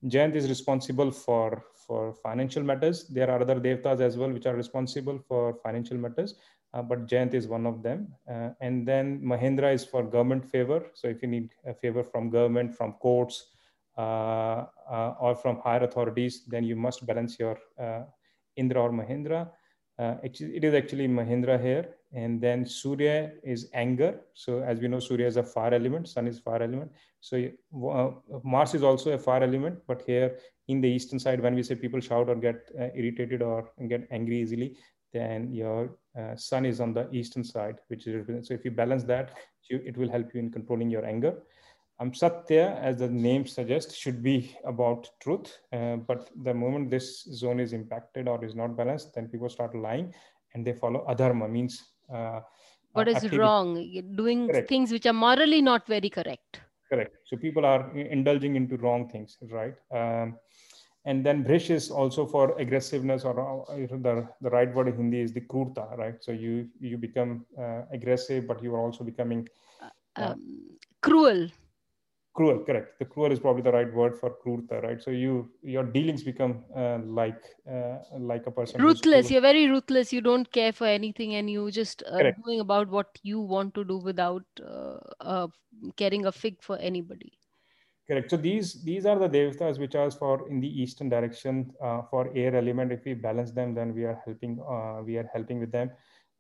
Jayant 0.07 0.35
is 0.35 0.49
responsible 0.49 1.11
for, 1.11 1.63
for 1.87 2.15
financial 2.15 2.63
matters. 2.63 3.07
There 3.09 3.31
are 3.31 3.43
other 3.43 3.57
devtas 3.57 4.01
as 4.01 4.17
well, 4.17 4.31
which 4.31 4.47
are 4.47 4.57
responsible 4.57 5.19
for 5.19 5.55
financial 5.63 5.99
matters, 5.99 6.37
uh, 6.73 6.81
but 6.81 7.07
Jayant 7.07 7.35
is 7.35 7.47
one 7.49 7.67
of 7.67 7.83
them. 7.83 8.09
Uh, 8.27 8.51
and 8.63 8.89
then 8.89 9.21
Mahendra 9.21 9.75
is 9.75 9.85
for 9.85 10.03
government 10.03 10.45
favor. 10.45 10.87
So 10.95 11.09
if 11.09 11.21
you 11.21 11.29
need 11.29 11.51
a 11.67 11.75
favor 11.75 12.03
from 12.03 12.31
government, 12.31 12.75
from 12.75 12.93
courts, 12.95 13.51
uh, 13.99 14.65
uh, 14.91 15.15
or 15.21 15.35
from 15.35 15.59
higher 15.59 15.85
authorities, 15.85 16.45
then 16.47 16.65
you 16.65 16.77
must 16.77 17.05
balance 17.05 17.39
your 17.39 17.59
uh, 17.79 18.05
Indra 18.57 18.81
or 18.83 18.91
Mahendra. 18.91 19.51
Actually, 20.01 20.57
it 20.57 20.65
is 20.65 20.75
actually 20.75 21.07
Mahendra 21.09 21.61
here 21.61 21.89
and 22.13 22.41
then 22.41 22.65
surya 22.65 23.33
is 23.45 23.69
anger. 23.75 24.21
So 24.35 24.61
as 24.61 24.81
we 24.81 24.89
know 24.89 24.99
surya 24.99 25.27
is 25.27 25.37
a 25.37 25.43
fire 25.43 25.75
element 25.75 26.09
sun 26.09 26.27
is 26.27 26.39
fire 26.39 26.63
element. 26.63 26.91
So 27.21 27.37
uh, 27.37 28.11
mars 28.43 28.75
is 28.75 28.83
also 28.83 29.13
a 29.13 29.19
fire 29.19 29.43
element 29.43 29.79
but 29.87 30.03
here 30.07 30.39
in 30.69 30.81
the 30.81 30.89
eastern 30.89 31.19
side 31.19 31.41
when 31.41 31.55
we 31.55 31.63
say 31.63 31.75
people 31.75 32.01
shout 32.01 32.29
or 32.29 32.35
get 32.35 32.71
uh, 32.81 32.89
irritated 32.95 33.43
or 33.43 33.71
get 33.89 34.07
angry 34.11 34.41
easily 34.41 34.77
then 35.13 35.53
your 35.53 35.97
uh, 36.19 36.37
sun 36.37 36.65
is 36.65 36.81
on 36.81 36.95
the 36.95 37.11
eastern 37.11 37.45
side 37.45 37.77
which 37.89 38.07
is 38.07 38.47
so 38.47 38.55
if 38.55 38.65
you 38.65 38.71
balance 38.71 39.05
that 39.05 39.37
you, 39.69 39.81
it 39.85 39.97
will 39.97 40.09
help 40.09 40.33
you 40.35 40.41
in 40.41 40.51
controlling 40.51 40.91
your 40.91 41.05
anger 41.05 41.35
um, 42.01 42.15
satya 42.15 42.79
as 42.81 42.97
the 42.97 43.09
name 43.09 43.47
suggests 43.47 43.95
should 43.95 44.23
be 44.23 44.57
about 44.65 45.09
truth. 45.21 45.59
Uh, 45.73 45.97
but 45.97 46.31
the 46.43 46.55
moment 46.55 46.91
this 46.91 47.25
zone 47.25 47.61
is 47.61 47.73
impacted 47.73 48.27
or 48.27 48.43
is 48.45 48.55
not 48.55 48.77
balanced 48.77 49.15
then 49.15 49.29
people 49.29 49.49
start 49.49 49.75
lying 49.75 50.13
and 50.55 50.67
they 50.67 50.73
follow 50.73 51.05
adharma 51.09 51.49
means 51.49 51.85
uh, 52.13 52.41
what 52.93 53.07
is 53.07 53.17
activity. 53.17 53.39
wrong? 53.39 54.03
Doing 54.17 54.49
correct. 54.49 54.69
things 54.69 54.91
which 54.91 55.07
are 55.07 55.13
morally 55.13 55.63
not 55.63 55.87
very 55.87 56.11
correct. 56.11 56.61
Correct. 56.91 57.17
So 57.27 57.37
people 57.37 57.65
are 57.65 57.97
indulging 57.97 58.57
into 58.57 58.77
wrong 58.79 59.09
things 59.09 59.39
right? 59.49 59.75
Um, 59.93 60.37
and 61.05 61.25
then 61.25 61.45
brish 61.45 61.71
is 61.71 61.91
also 61.91 62.27
for 62.27 62.59
aggressiveness 62.59 63.25
or 63.25 63.39
uh, 63.41 63.77
the, 63.77 64.29
the 64.41 64.51
right 64.51 64.75
word 64.75 64.89
in 64.89 64.97
hindi 64.97 65.21
is 65.21 65.33
the 65.33 65.41
krurta 65.43 65.97
right? 65.97 66.17
So 66.21 66.33
you 66.33 66.69
you 66.81 66.99
become 66.99 67.47
uh, 67.59 67.83
aggressive 67.93 68.47
but 68.49 68.63
you 68.63 68.75
are 68.75 68.81
also 68.81 69.05
becoming 69.05 69.49
uh, 69.81 69.91
um, 70.17 70.79
cruel 71.01 71.49
cruel 72.35 72.65
correct. 72.65 72.99
The 72.99 73.05
cruel 73.05 73.33
is 73.33 73.41
probably 73.41 73.63
the 73.63 73.73
right 73.73 73.93
word 73.93 74.17
for 74.19 74.37
krurta 74.45 74.83
right? 74.83 75.03
So 75.03 75.11
you 75.11 75.51
your 75.63 75.85
dealings 75.85 76.23
become 76.23 76.65
uh, 76.77 76.99
like 77.05 77.45
uh, 77.71 77.99
like 78.19 78.47
a 78.47 78.51
person 78.51 78.81
ruthless. 78.83 79.31
you're 79.31 79.41
very 79.41 79.69
ruthless. 79.69 80.13
You 80.13 80.21
don't 80.21 80.51
care 80.53 80.73
for 80.73 80.87
anything 80.87 81.35
and 81.35 81.51
you 81.51 81.71
just 81.71 82.03
uh, 82.11 82.31
doing 82.45 82.61
about 82.61 82.89
what 82.89 83.19
you 83.23 83.41
want 83.41 83.75
to 83.75 83.85
do 83.85 83.99
without 83.99 84.45
uh, 84.65 84.99
uh, 85.21 85.49
caring 85.97 86.27
a 86.27 86.33
fig 86.33 86.63
for 86.63 86.77
anybody. 86.79 87.33
Correct. 88.09 88.31
So 88.31 88.37
these 88.37 88.83
these 88.83 89.07
are 89.07 89.19
the 89.19 89.29
devtas 89.29 89.79
which 89.79 89.95
are 89.95 90.11
for 90.11 90.49
in 90.49 90.61
the 90.61 90.83
eastern 90.83 91.09
direction 91.09 91.73
uh, 91.83 92.03
for 92.11 92.31
air 92.35 92.55
element. 92.55 92.93
If 92.93 93.05
we 93.05 93.15
balance 93.15 93.53
them 93.53 93.75
then 93.75 93.95
we 93.95 94.05
are 94.05 94.21
helping 94.25 94.57
we 95.05 95.17
are 95.17 95.29
helping 95.33 95.61
with 95.61 95.73
them 95.73 95.91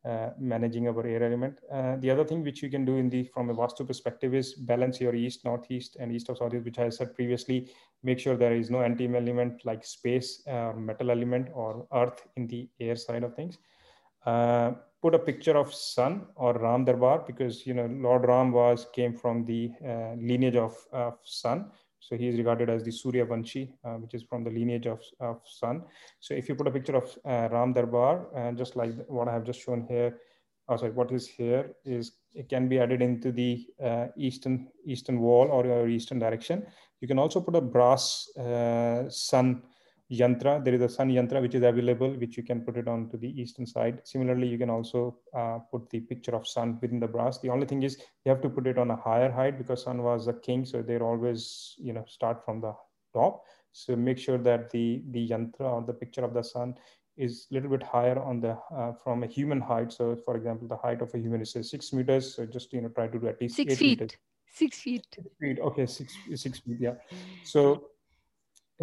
uh, 0.04 0.30
managing 0.38 0.88
our 0.88 1.06
air 1.06 1.22
element. 1.22 1.58
Uh, 1.70 1.96
the 1.96 2.10
other 2.10 2.24
thing 2.24 2.42
which 2.42 2.62
you 2.62 2.70
can 2.70 2.84
do 2.84 2.96
in 2.96 3.10
the 3.10 3.24
from 3.24 3.50
a 3.50 3.54
vastu 3.54 3.86
perspective 3.86 4.34
is 4.34 4.54
balance 4.54 5.00
your 5.00 5.14
east, 5.14 5.44
northeast, 5.44 5.96
and 6.00 6.10
east 6.12 6.28
of 6.28 6.38
southeast, 6.38 6.64
which 6.64 6.78
I 6.78 6.88
said 6.88 7.14
previously. 7.14 7.70
Make 8.02 8.18
sure 8.18 8.36
there 8.36 8.54
is 8.54 8.70
no 8.70 8.80
anti 8.80 9.06
element 9.14 9.64
like 9.64 9.84
space, 9.84 10.42
uh, 10.46 10.72
metal 10.74 11.10
element, 11.10 11.48
or 11.52 11.86
earth 11.92 12.26
in 12.36 12.46
the 12.46 12.68
air 12.80 12.96
side 12.96 13.24
of 13.24 13.34
things. 13.34 13.58
Uh, 14.24 14.72
put 15.02 15.14
a 15.14 15.18
picture 15.18 15.56
of 15.56 15.72
sun 15.72 16.26
or 16.34 16.54
Ram 16.54 16.84
Darbar 16.84 17.24
because 17.26 17.66
you 17.66 17.74
know 17.74 17.86
Lord 17.86 18.26
Ram 18.26 18.52
was 18.52 18.86
came 18.92 19.14
from 19.14 19.44
the 19.44 19.70
uh, 19.86 20.14
lineage 20.16 20.56
of, 20.56 20.76
of 20.92 21.18
sun 21.24 21.70
so 22.00 22.16
he 22.16 22.28
is 22.28 22.38
regarded 22.38 22.70
as 22.70 22.82
the 22.82 22.90
Surya 22.90 23.26
Vanshi, 23.26 23.72
uh, 23.84 23.94
which 23.94 24.14
is 24.14 24.22
from 24.22 24.42
the 24.42 24.50
lineage 24.50 24.86
of, 24.86 25.00
of 25.20 25.40
Sun. 25.44 25.82
So 26.18 26.34
if 26.34 26.48
you 26.48 26.54
put 26.54 26.66
a 26.66 26.70
picture 26.70 26.96
of 26.96 27.04
uh, 27.24 27.48
Ram 27.52 27.74
Darbar, 27.74 28.26
uh, 28.34 28.52
just 28.52 28.74
like 28.74 28.92
what 29.06 29.28
I 29.28 29.34
have 29.34 29.44
just 29.44 29.60
shown 29.60 29.86
here, 29.88 30.18
oh, 30.68 30.76
sorry, 30.76 30.92
what 30.92 31.12
is 31.12 31.28
here 31.28 31.72
is 31.84 32.12
it 32.34 32.48
can 32.48 32.68
be 32.68 32.80
added 32.80 33.02
into 33.02 33.30
the 33.32 33.66
uh, 33.84 34.06
eastern 34.16 34.68
eastern 34.84 35.20
wall 35.20 35.48
or 35.48 35.66
your 35.66 35.88
eastern 35.88 36.18
direction. 36.18 36.66
You 37.00 37.08
can 37.08 37.18
also 37.18 37.40
put 37.40 37.54
a 37.54 37.60
brass 37.60 38.28
uh, 38.36 39.08
sun 39.10 39.62
yantra. 40.10 40.62
There 40.64 40.74
is 40.74 40.82
a 40.82 40.88
sun 40.88 41.08
yantra 41.10 41.40
which 41.40 41.54
is 41.54 41.62
available, 41.62 42.10
which 42.10 42.36
you 42.36 42.42
can 42.42 42.60
put 42.62 42.76
it 42.76 42.88
on 42.88 43.08
to 43.10 43.16
the 43.16 43.28
eastern 43.40 43.66
side. 43.66 44.00
Similarly, 44.04 44.48
you 44.48 44.58
can 44.58 44.70
also 44.70 45.18
uh, 45.34 45.58
put 45.70 45.88
the 45.90 46.00
picture 46.00 46.34
of 46.34 46.46
sun 46.46 46.78
within 46.80 47.00
the 47.00 47.08
brass. 47.08 47.38
The 47.38 47.50
only 47.50 47.66
thing 47.66 47.82
is 47.82 47.98
you 48.24 48.30
have 48.30 48.40
to 48.42 48.48
put 48.48 48.66
it 48.66 48.78
on 48.78 48.90
a 48.90 48.96
higher 48.96 49.30
height 49.30 49.58
because 49.58 49.84
sun 49.84 50.02
was 50.02 50.28
a 50.28 50.32
king, 50.32 50.64
so 50.64 50.82
they 50.82 50.98
always 50.98 51.76
you 51.78 51.92
know 51.92 52.04
start 52.08 52.44
from 52.44 52.60
the 52.60 52.74
top. 53.14 53.44
So 53.72 53.94
make 53.94 54.18
sure 54.18 54.38
that 54.38 54.70
the 54.70 55.02
the 55.10 55.28
yantra 55.28 55.60
or 55.60 55.82
the 55.82 55.94
picture 55.94 56.24
of 56.24 56.34
the 56.34 56.42
sun 56.42 56.74
is 57.16 57.46
a 57.50 57.54
little 57.54 57.70
bit 57.70 57.82
higher 57.82 58.18
on 58.18 58.40
the 58.40 58.58
uh, 58.74 58.92
from 58.92 59.22
a 59.22 59.26
human 59.26 59.60
height. 59.60 59.92
So 59.92 60.16
for 60.16 60.36
example, 60.36 60.66
the 60.66 60.76
height 60.76 61.02
of 61.02 61.14
a 61.14 61.18
human 61.18 61.40
is 61.42 61.52
six 61.52 61.92
meters. 61.92 62.34
So 62.34 62.46
just 62.46 62.72
you 62.72 62.80
know 62.80 62.88
try 62.88 63.06
to 63.06 63.18
do 63.18 63.28
at 63.28 63.40
least 63.40 63.56
six 63.56 63.76
feet. 63.76 64.00
Meters. 64.00 64.16
Six 64.52 64.78
feet. 64.78 65.06
Six 65.14 65.28
feet. 65.40 65.58
Okay, 65.60 65.86
six 65.86 66.16
six 66.34 66.58
feet. 66.58 66.78
Yeah. 66.80 66.94
So 67.44 67.90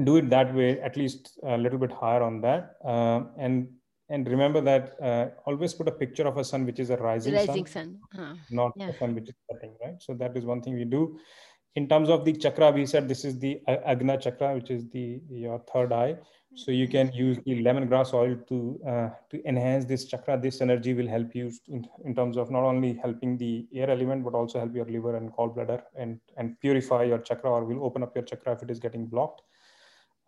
do 0.03 0.17
it 0.17 0.29
that 0.29 0.53
way, 0.53 0.79
at 0.81 0.95
least 0.97 1.37
a 1.43 1.57
little 1.57 1.79
bit 1.79 1.91
higher 1.91 2.21
on 2.21 2.41
that. 2.41 2.75
Uh, 2.85 3.21
and 3.37 3.67
and 4.09 4.27
remember 4.29 4.61
that 4.61 4.95
uh, 5.01 5.27
always 5.45 5.73
put 5.73 5.87
a 5.87 5.91
picture 5.91 6.25
of 6.25 6.37
a 6.37 6.43
sun 6.43 6.65
which 6.65 6.79
is 6.79 6.89
a 6.89 6.97
rising, 6.97 7.33
rising 7.33 7.65
sun, 7.65 7.99
sun. 8.13 8.27
Huh. 8.27 8.35
not 8.49 8.71
yeah. 8.77 8.87
a 8.87 8.97
sun 8.97 9.13
which 9.13 9.27
is 9.27 9.35
setting, 9.51 9.75
right? 9.83 10.01
So 10.01 10.13
that 10.13 10.37
is 10.37 10.45
one 10.45 10.61
thing 10.61 10.75
we 10.75 10.85
do. 10.85 11.19
In 11.75 11.87
terms 11.89 12.09
of 12.09 12.23
the 12.23 12.33
chakra, 12.33 12.71
we 12.71 12.85
said 12.85 13.07
this 13.07 13.25
is 13.25 13.37
the 13.37 13.59
Agna 13.67 14.17
chakra, 14.17 14.55
which 14.55 14.71
is 14.71 14.87
the 14.89 15.19
your 15.29 15.59
third 15.71 15.91
eye. 15.91 16.17
So 16.55 16.71
you 16.71 16.87
can 16.87 17.11
use 17.11 17.37
the 17.45 17.61
lemongrass 17.61 18.13
oil 18.13 18.35
to 18.47 18.79
uh, 18.87 19.09
to 19.29 19.47
enhance 19.47 19.85
this 19.85 20.05
chakra. 20.05 20.39
This 20.39 20.61
energy 20.61 20.93
will 20.93 21.07
help 21.07 21.35
you 21.35 21.51
in, 21.67 21.85
in 22.05 22.15
terms 22.15 22.37
of 22.37 22.49
not 22.49 22.63
only 22.63 22.93
helping 22.93 23.37
the 23.37 23.67
air 23.73 23.91
element, 23.91 24.23
but 24.23 24.33
also 24.33 24.59
help 24.59 24.73
your 24.73 24.85
liver 24.85 25.17
and 25.17 25.31
gallbladder 25.33 25.81
and 25.95 26.19
and 26.37 26.59
purify 26.61 27.03
your 27.03 27.19
chakra 27.19 27.51
or 27.51 27.65
will 27.65 27.83
open 27.85 28.01
up 28.01 28.15
your 28.15 28.23
chakra 28.23 28.53
if 28.53 28.63
it 28.63 28.71
is 28.71 28.79
getting 28.79 29.05
blocked. 29.05 29.41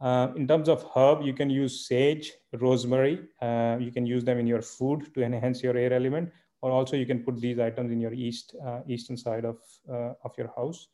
Uh, 0.02 0.30
in 0.38 0.48
terms 0.48 0.70
of 0.70 0.86
herb, 0.96 1.22
you 1.24 1.34
can 1.34 1.50
use 1.50 1.86
sage, 1.86 2.32
rosemary. 2.54 3.20
Uh, 3.42 3.78
you 3.80 3.92
can 3.92 4.06
use 4.06 4.24
them 4.24 4.40
in 4.40 4.48
your 4.48 4.62
food 4.62 5.14
to 5.14 5.22
enhance 5.30 5.62
your 5.62 5.76
air 5.76 5.94
element, 5.94 6.32
or 6.62 6.72
also 6.72 6.96
you 6.96 7.06
can 7.06 7.20
put 7.24 7.40
these 7.40 7.60
items 7.60 7.92
in 7.92 8.00
your 8.00 8.14
east 8.14 8.56
uh, 8.66 8.80
eastern 8.88 9.18
side 9.18 9.46
of 9.46 9.58
uh, 9.90 10.14
of 10.24 10.32
your 10.38 10.52
house. 10.56 10.88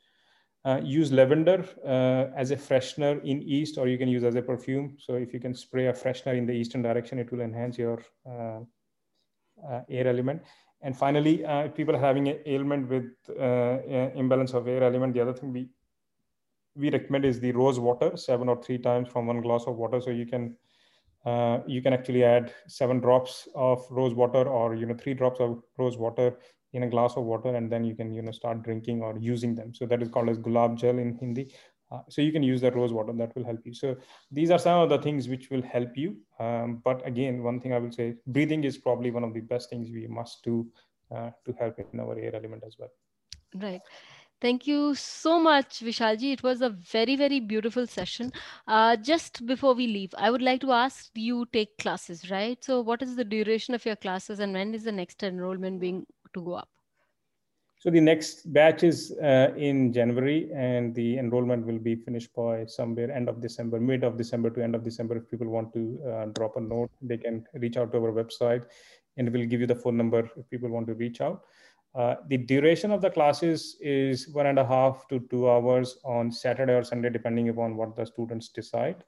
Uh, 0.63 0.81
use 0.83 1.11
lavender 1.11 1.63
as 2.35 2.49
a 2.49 2.55
freshener 2.55 3.23
in 3.23 3.43
east, 3.43 3.77
or 3.77 3.87
you 3.87 3.99
can 3.99 4.09
use 4.09 4.23
as 4.23 4.33
a 4.33 4.41
perfume. 4.41 4.97
So 4.97 5.13
if 5.13 5.31
you 5.31 5.39
can 5.39 5.53
spray 5.53 5.87
a 5.87 5.93
freshener 5.93 6.35
in 6.35 6.47
the 6.47 6.53
eastern 6.53 6.81
direction, 6.81 7.19
it 7.19 7.31
will 7.31 7.41
enhance 7.41 7.77
your 7.77 7.99
air 9.87 10.07
element. 10.07 10.41
and 10.81 10.97
finally, 10.97 11.35
people 11.75 11.97
having 11.97 12.27
an 12.29 12.39
ailment 12.47 12.89
with 12.89 13.05
imbalance 14.15 14.53
of 14.55 14.67
air 14.67 14.83
element, 14.83 15.13
the 15.13 15.21
other 15.21 15.33
thing 15.33 15.53
we 15.53 15.69
we 16.75 16.91
recommend 16.91 17.25
is 17.25 17.39
the 17.39 17.51
rose 17.51 17.79
water, 17.79 18.15
seven 18.15 18.49
or 18.49 18.61
three 18.61 18.77
times 18.77 19.09
from 19.09 19.27
one 19.27 19.41
glass 19.41 19.63
of 19.65 19.77
water. 19.77 20.01
So 20.01 20.09
you 20.09 20.25
can 20.25 20.55
uh, 21.25 21.59
you 21.65 21.81
can 21.81 21.93
actually 21.93 22.23
add 22.23 22.53
seven 22.67 22.99
drops 22.99 23.47
of 23.55 23.83
rose 23.89 24.13
water 24.13 24.47
or 24.47 24.75
you 24.75 24.85
know 24.85 24.95
three 24.95 25.13
drops 25.13 25.39
of 25.39 25.63
rose 25.77 25.97
water 25.97 26.38
in 26.73 26.83
a 26.83 26.88
glass 26.88 27.15
of 27.15 27.23
water 27.23 27.55
and 27.55 27.71
then 27.71 27.83
you 27.83 27.95
can 27.95 28.13
you 28.13 28.21
know 28.21 28.31
start 28.31 28.61
drinking 28.63 29.01
or 29.01 29.17
using 29.17 29.55
them. 29.55 29.73
So 29.73 29.85
that 29.88 30.03
is 30.03 30.09
called 30.09 30.29
as 30.29 30.38
gulab 30.38 30.77
jal 30.77 30.99
in 30.99 31.17
hindi. 31.17 31.51
Uh, 31.91 32.01
so 32.09 32.21
you 32.21 32.31
can 32.31 32.43
use 32.43 32.61
that 32.61 32.75
rose 32.75 32.91
water 32.91 33.13
that 33.13 33.35
will 33.35 33.45
help 33.45 33.59
you. 33.63 33.73
So 33.73 33.95
these 34.31 34.51
are 34.51 34.59
some 34.59 34.81
of 34.81 34.89
the 34.89 34.97
things 34.97 35.27
which 35.27 35.49
will 35.49 35.61
help 35.61 35.95
you. 35.95 36.17
Um, 36.39 36.81
but 36.83 37.05
again 37.07 37.41
one 37.41 37.59
thing 37.59 37.73
i 37.73 37.79
will 37.79 37.91
say 37.91 38.15
breathing 38.27 38.63
is 38.63 38.77
probably 38.77 39.11
one 39.11 39.23
of 39.23 39.33
the 39.33 39.41
best 39.41 39.69
things 39.69 39.89
we 39.89 40.05
must 40.07 40.43
do 40.43 40.67
uh, 41.15 41.29
to 41.45 41.53
help 41.59 41.79
in 41.79 41.99
our 41.99 42.19
air 42.19 42.35
element 42.35 42.63
as 42.67 42.75
well. 42.77 42.89
Right 43.55 43.81
Thank 44.41 44.67
you 44.67 44.93
so 44.95 45.39
much, 45.39 45.80
Vishalji. 45.80 46.34
It 46.34 46.43
was 46.43 46.62
a 46.62 46.69
very, 46.69 47.15
very 47.15 47.39
beautiful 47.39 47.88
session. 47.88 48.32
Uh, 48.67 48.95
just 48.98 49.45
before 49.45 49.74
we 49.74 49.88
leave, 49.88 50.13
I 50.17 50.30
would 50.30 50.41
like 50.41 50.62
to 50.62 50.71
ask 50.71 51.10
you 51.15 51.45
take 51.54 51.78
classes, 51.78 52.30
right? 52.30 52.62
So 52.63 52.82
what 52.82 53.02
is 53.02 53.15
the 53.15 53.24
duration 53.24 53.74
of 53.74 53.86
your 53.86 53.95
classes 53.95 54.39
and 54.39 54.54
when 54.54 54.74
is 54.76 54.84
the 54.84 54.91
next 54.91 55.24
enrollment 55.24 55.80
being 55.80 56.06
to 56.34 56.41
go 56.41 56.54
up? 56.54 56.69
So 57.80 57.91
the 57.91 58.02
next 58.02 58.52
batch 58.52 58.84
is 58.84 59.12
uh, 59.21 59.54
in 59.56 59.93
January, 59.93 60.50
and 60.56 60.95
the 60.95 61.19
enrollment 61.19 61.67
will 61.67 61.78
be 61.78 61.95
finished 61.95 62.34
by 62.34 62.65
somewhere 62.65 63.12
end 63.12 63.30
of 63.30 63.41
December, 63.41 63.80
mid 63.80 64.04
of 64.04 64.17
December 64.17 64.50
to 64.50 64.63
end 64.63 64.74
of 64.74 64.84
December. 64.84 65.17
If 65.17 65.30
people 65.30 65.48
want 65.48 65.71
to 65.74 66.00
uh, 66.04 66.26
drop 66.34 66.58
a 66.58 66.62
note, 66.62 66.89
they 67.02 67.17
can 67.17 67.45
reach 67.54 67.78
out 67.78 67.91
to 67.91 68.00
our 68.00 68.12
website, 68.12 68.63
and 69.17 69.32
we'll 69.32 69.45
give 69.45 69.62
you 69.62 69.67
the 69.67 69.76
phone 69.76 69.98
number 69.98 70.28
if 70.36 70.50
people 70.50 70.69
want 70.69 70.88
to 70.88 70.95
reach 70.95 71.21
out. 71.21 71.43
Uh, 71.95 72.15
the 72.27 72.38
duration 72.38 72.91
of 72.91 73.01
the 73.01 73.10
classes 73.10 73.77
is 73.79 74.27
one 74.29 74.47
and 74.47 74.60
a 74.60 74.65
half 74.65 75.08
to 75.08 75.19
two 75.29 75.49
hours 75.49 75.97
on 76.03 76.31
Saturday 76.31 76.73
or 76.73 76.84
Sunday, 76.84 77.10
depending 77.10 77.49
upon 77.49 77.77
what 77.77 77.95
the 77.95 78.05
students 78.05 78.49
decide. 78.49 79.03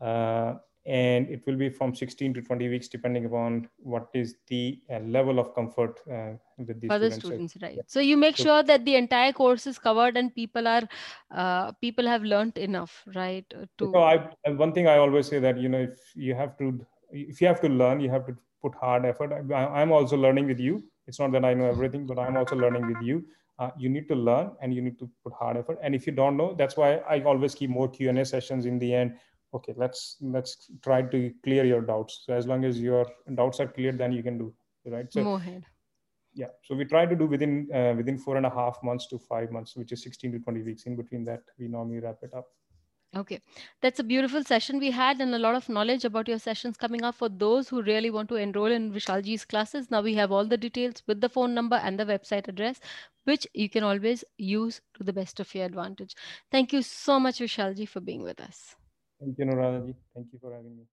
Uh, 0.00 0.54
and 0.88 1.28
it 1.28 1.42
will 1.46 1.56
be 1.56 1.68
from 1.68 1.94
16 1.94 2.32
to 2.34 2.40
20 2.40 2.68
weeks 2.68 2.88
depending 2.88 3.26
upon 3.26 3.68
what 3.76 4.08
is 4.14 4.36
the 4.46 4.80
uh, 4.90 4.98
level 5.00 5.38
of 5.38 5.54
comfort 5.54 6.00
uh, 6.10 6.32
with 6.56 6.80
the 6.80 6.86
students. 6.86 7.16
students 7.16 7.56
right 7.60 7.76
yeah. 7.76 7.82
so 7.86 8.00
you 8.00 8.16
make 8.16 8.36
so, 8.36 8.44
sure 8.44 8.62
that 8.62 8.84
the 8.86 8.94
entire 8.96 9.32
course 9.32 9.66
is 9.66 9.78
covered 9.78 10.16
and 10.16 10.34
people 10.34 10.66
are 10.66 10.88
uh, 11.30 11.72
people 11.72 12.06
have 12.06 12.22
learned 12.22 12.56
enough 12.56 13.04
right 13.14 13.52
to 13.76 13.90
so 13.92 13.98
I, 13.98 14.16
one 14.50 14.72
thing 14.72 14.88
i 14.88 14.96
always 14.96 15.26
say 15.26 15.38
that 15.40 15.58
you 15.58 15.68
know 15.68 15.82
if 15.82 15.98
you 16.14 16.34
have 16.34 16.56
to 16.58 16.80
if 17.10 17.40
you 17.40 17.46
have 17.48 17.60
to 17.60 17.68
learn 17.68 18.00
you 18.00 18.08
have 18.08 18.26
to 18.26 18.36
put 18.62 18.74
hard 18.74 19.04
effort. 19.04 19.32
I, 19.32 19.66
i'm 19.80 19.92
also 19.92 20.16
learning 20.16 20.46
with 20.46 20.60
you. 20.60 20.82
It's 21.06 21.18
not 21.18 21.32
that 21.32 21.44
i 21.44 21.54
know 21.54 21.68
everything 21.68 22.06
but 22.06 22.18
i'm 22.18 22.36
also 22.36 22.56
learning 22.56 22.86
with 22.86 23.02
you. 23.02 23.24
Uh, 23.58 23.70
you 23.76 23.88
need 23.88 24.06
to 24.08 24.14
learn 24.14 24.50
and 24.62 24.72
you 24.72 24.80
need 24.80 24.98
to 25.00 25.10
put 25.24 25.32
hard 25.32 25.56
effort. 25.56 25.78
And 25.82 25.94
if 25.94 26.06
you 26.06 26.12
don't 26.12 26.36
know 26.36 26.54
that's 26.58 26.76
why 26.76 26.96
i 27.14 27.20
always 27.22 27.54
keep 27.54 27.70
more 27.70 27.88
q&a 27.88 28.24
sessions 28.24 28.66
in 28.66 28.78
the 28.78 28.92
end. 28.94 29.16
Okay 29.54 29.74
let's 29.76 30.16
let's 30.20 30.70
try 30.82 31.00
to 31.02 31.32
clear 31.44 31.64
your 31.64 31.80
doubts. 31.80 32.22
So 32.26 32.34
as 32.34 32.46
long 32.46 32.64
as 32.64 32.80
your 32.80 33.06
doubts 33.34 33.60
are 33.60 33.66
clear 33.66 33.92
then 33.92 34.12
you 34.12 34.22
can 34.22 34.38
do 34.38 34.54
right? 34.86 35.12
So 35.12 35.24
Go 35.24 35.34
ahead. 35.34 35.64
yeah 36.34 36.52
so 36.64 36.74
we 36.74 36.84
try 36.84 37.04
to 37.06 37.16
do 37.16 37.26
within 37.26 37.52
uh, 37.78 37.94
within 37.96 38.18
four 38.18 38.36
and 38.36 38.46
a 38.46 38.50
half 38.50 38.78
months 38.88 39.06
to 39.08 39.18
five 39.18 39.50
months 39.50 39.76
which 39.76 39.92
is 39.92 40.02
16 40.02 40.32
to 40.32 40.38
20 40.38 40.62
weeks 40.62 40.84
in 40.84 40.94
between 40.96 41.24
that 41.24 41.42
we 41.58 41.68
normally 41.68 42.00
wrap 42.00 42.18
it 42.22 42.32
up 42.40 42.46
Okay, 43.16 43.40
that's 43.80 43.98
a 44.00 44.04
beautiful 44.04 44.44
session 44.44 44.78
we 44.78 44.90
had 44.90 45.20
and 45.20 45.34
a 45.34 45.38
lot 45.38 45.54
of 45.54 45.68
knowledge 45.68 46.04
about 46.04 46.28
your 46.28 46.38
sessions 46.38 46.76
coming 46.76 47.02
up 47.04 47.14
for 47.14 47.28
those 47.28 47.68
who 47.68 47.82
really 47.82 48.10
want 48.10 48.28
to 48.30 48.36
enroll 48.36 48.66
in 48.70 48.92
Vishalji's 48.92 49.44
classes. 49.46 49.90
Now 49.90 50.02
we 50.02 50.14
have 50.14 50.30
all 50.32 50.46
the 50.46 50.58
details 50.58 51.02
with 51.06 51.20
the 51.20 51.28
phone 51.30 51.54
number 51.54 51.76
and 51.76 51.98
the 51.98 52.04
website 52.06 52.48
address, 52.48 52.80
which 53.24 53.46
you 53.54 53.70
can 53.70 53.82
always 53.84 54.24
use 54.36 54.80
to 54.94 55.04
the 55.04 55.12
best 55.14 55.40
of 55.40 55.54
your 55.54 55.64
advantage. 55.66 56.14
Thank 56.50 56.72
you 56.72 56.82
so 56.82 57.18
much, 57.18 57.38
Vishalji, 57.40 57.88
for 57.88 58.00
being 58.00 58.22
with 58.22 58.40
us. 58.40 58.76
Thank 59.20 59.38
you, 59.38 59.46
Nuranaji. 59.46 59.94
Thank 60.14 60.28
you 60.32 60.40
for 60.40 60.52
having 60.54 60.76
me. 60.76 60.88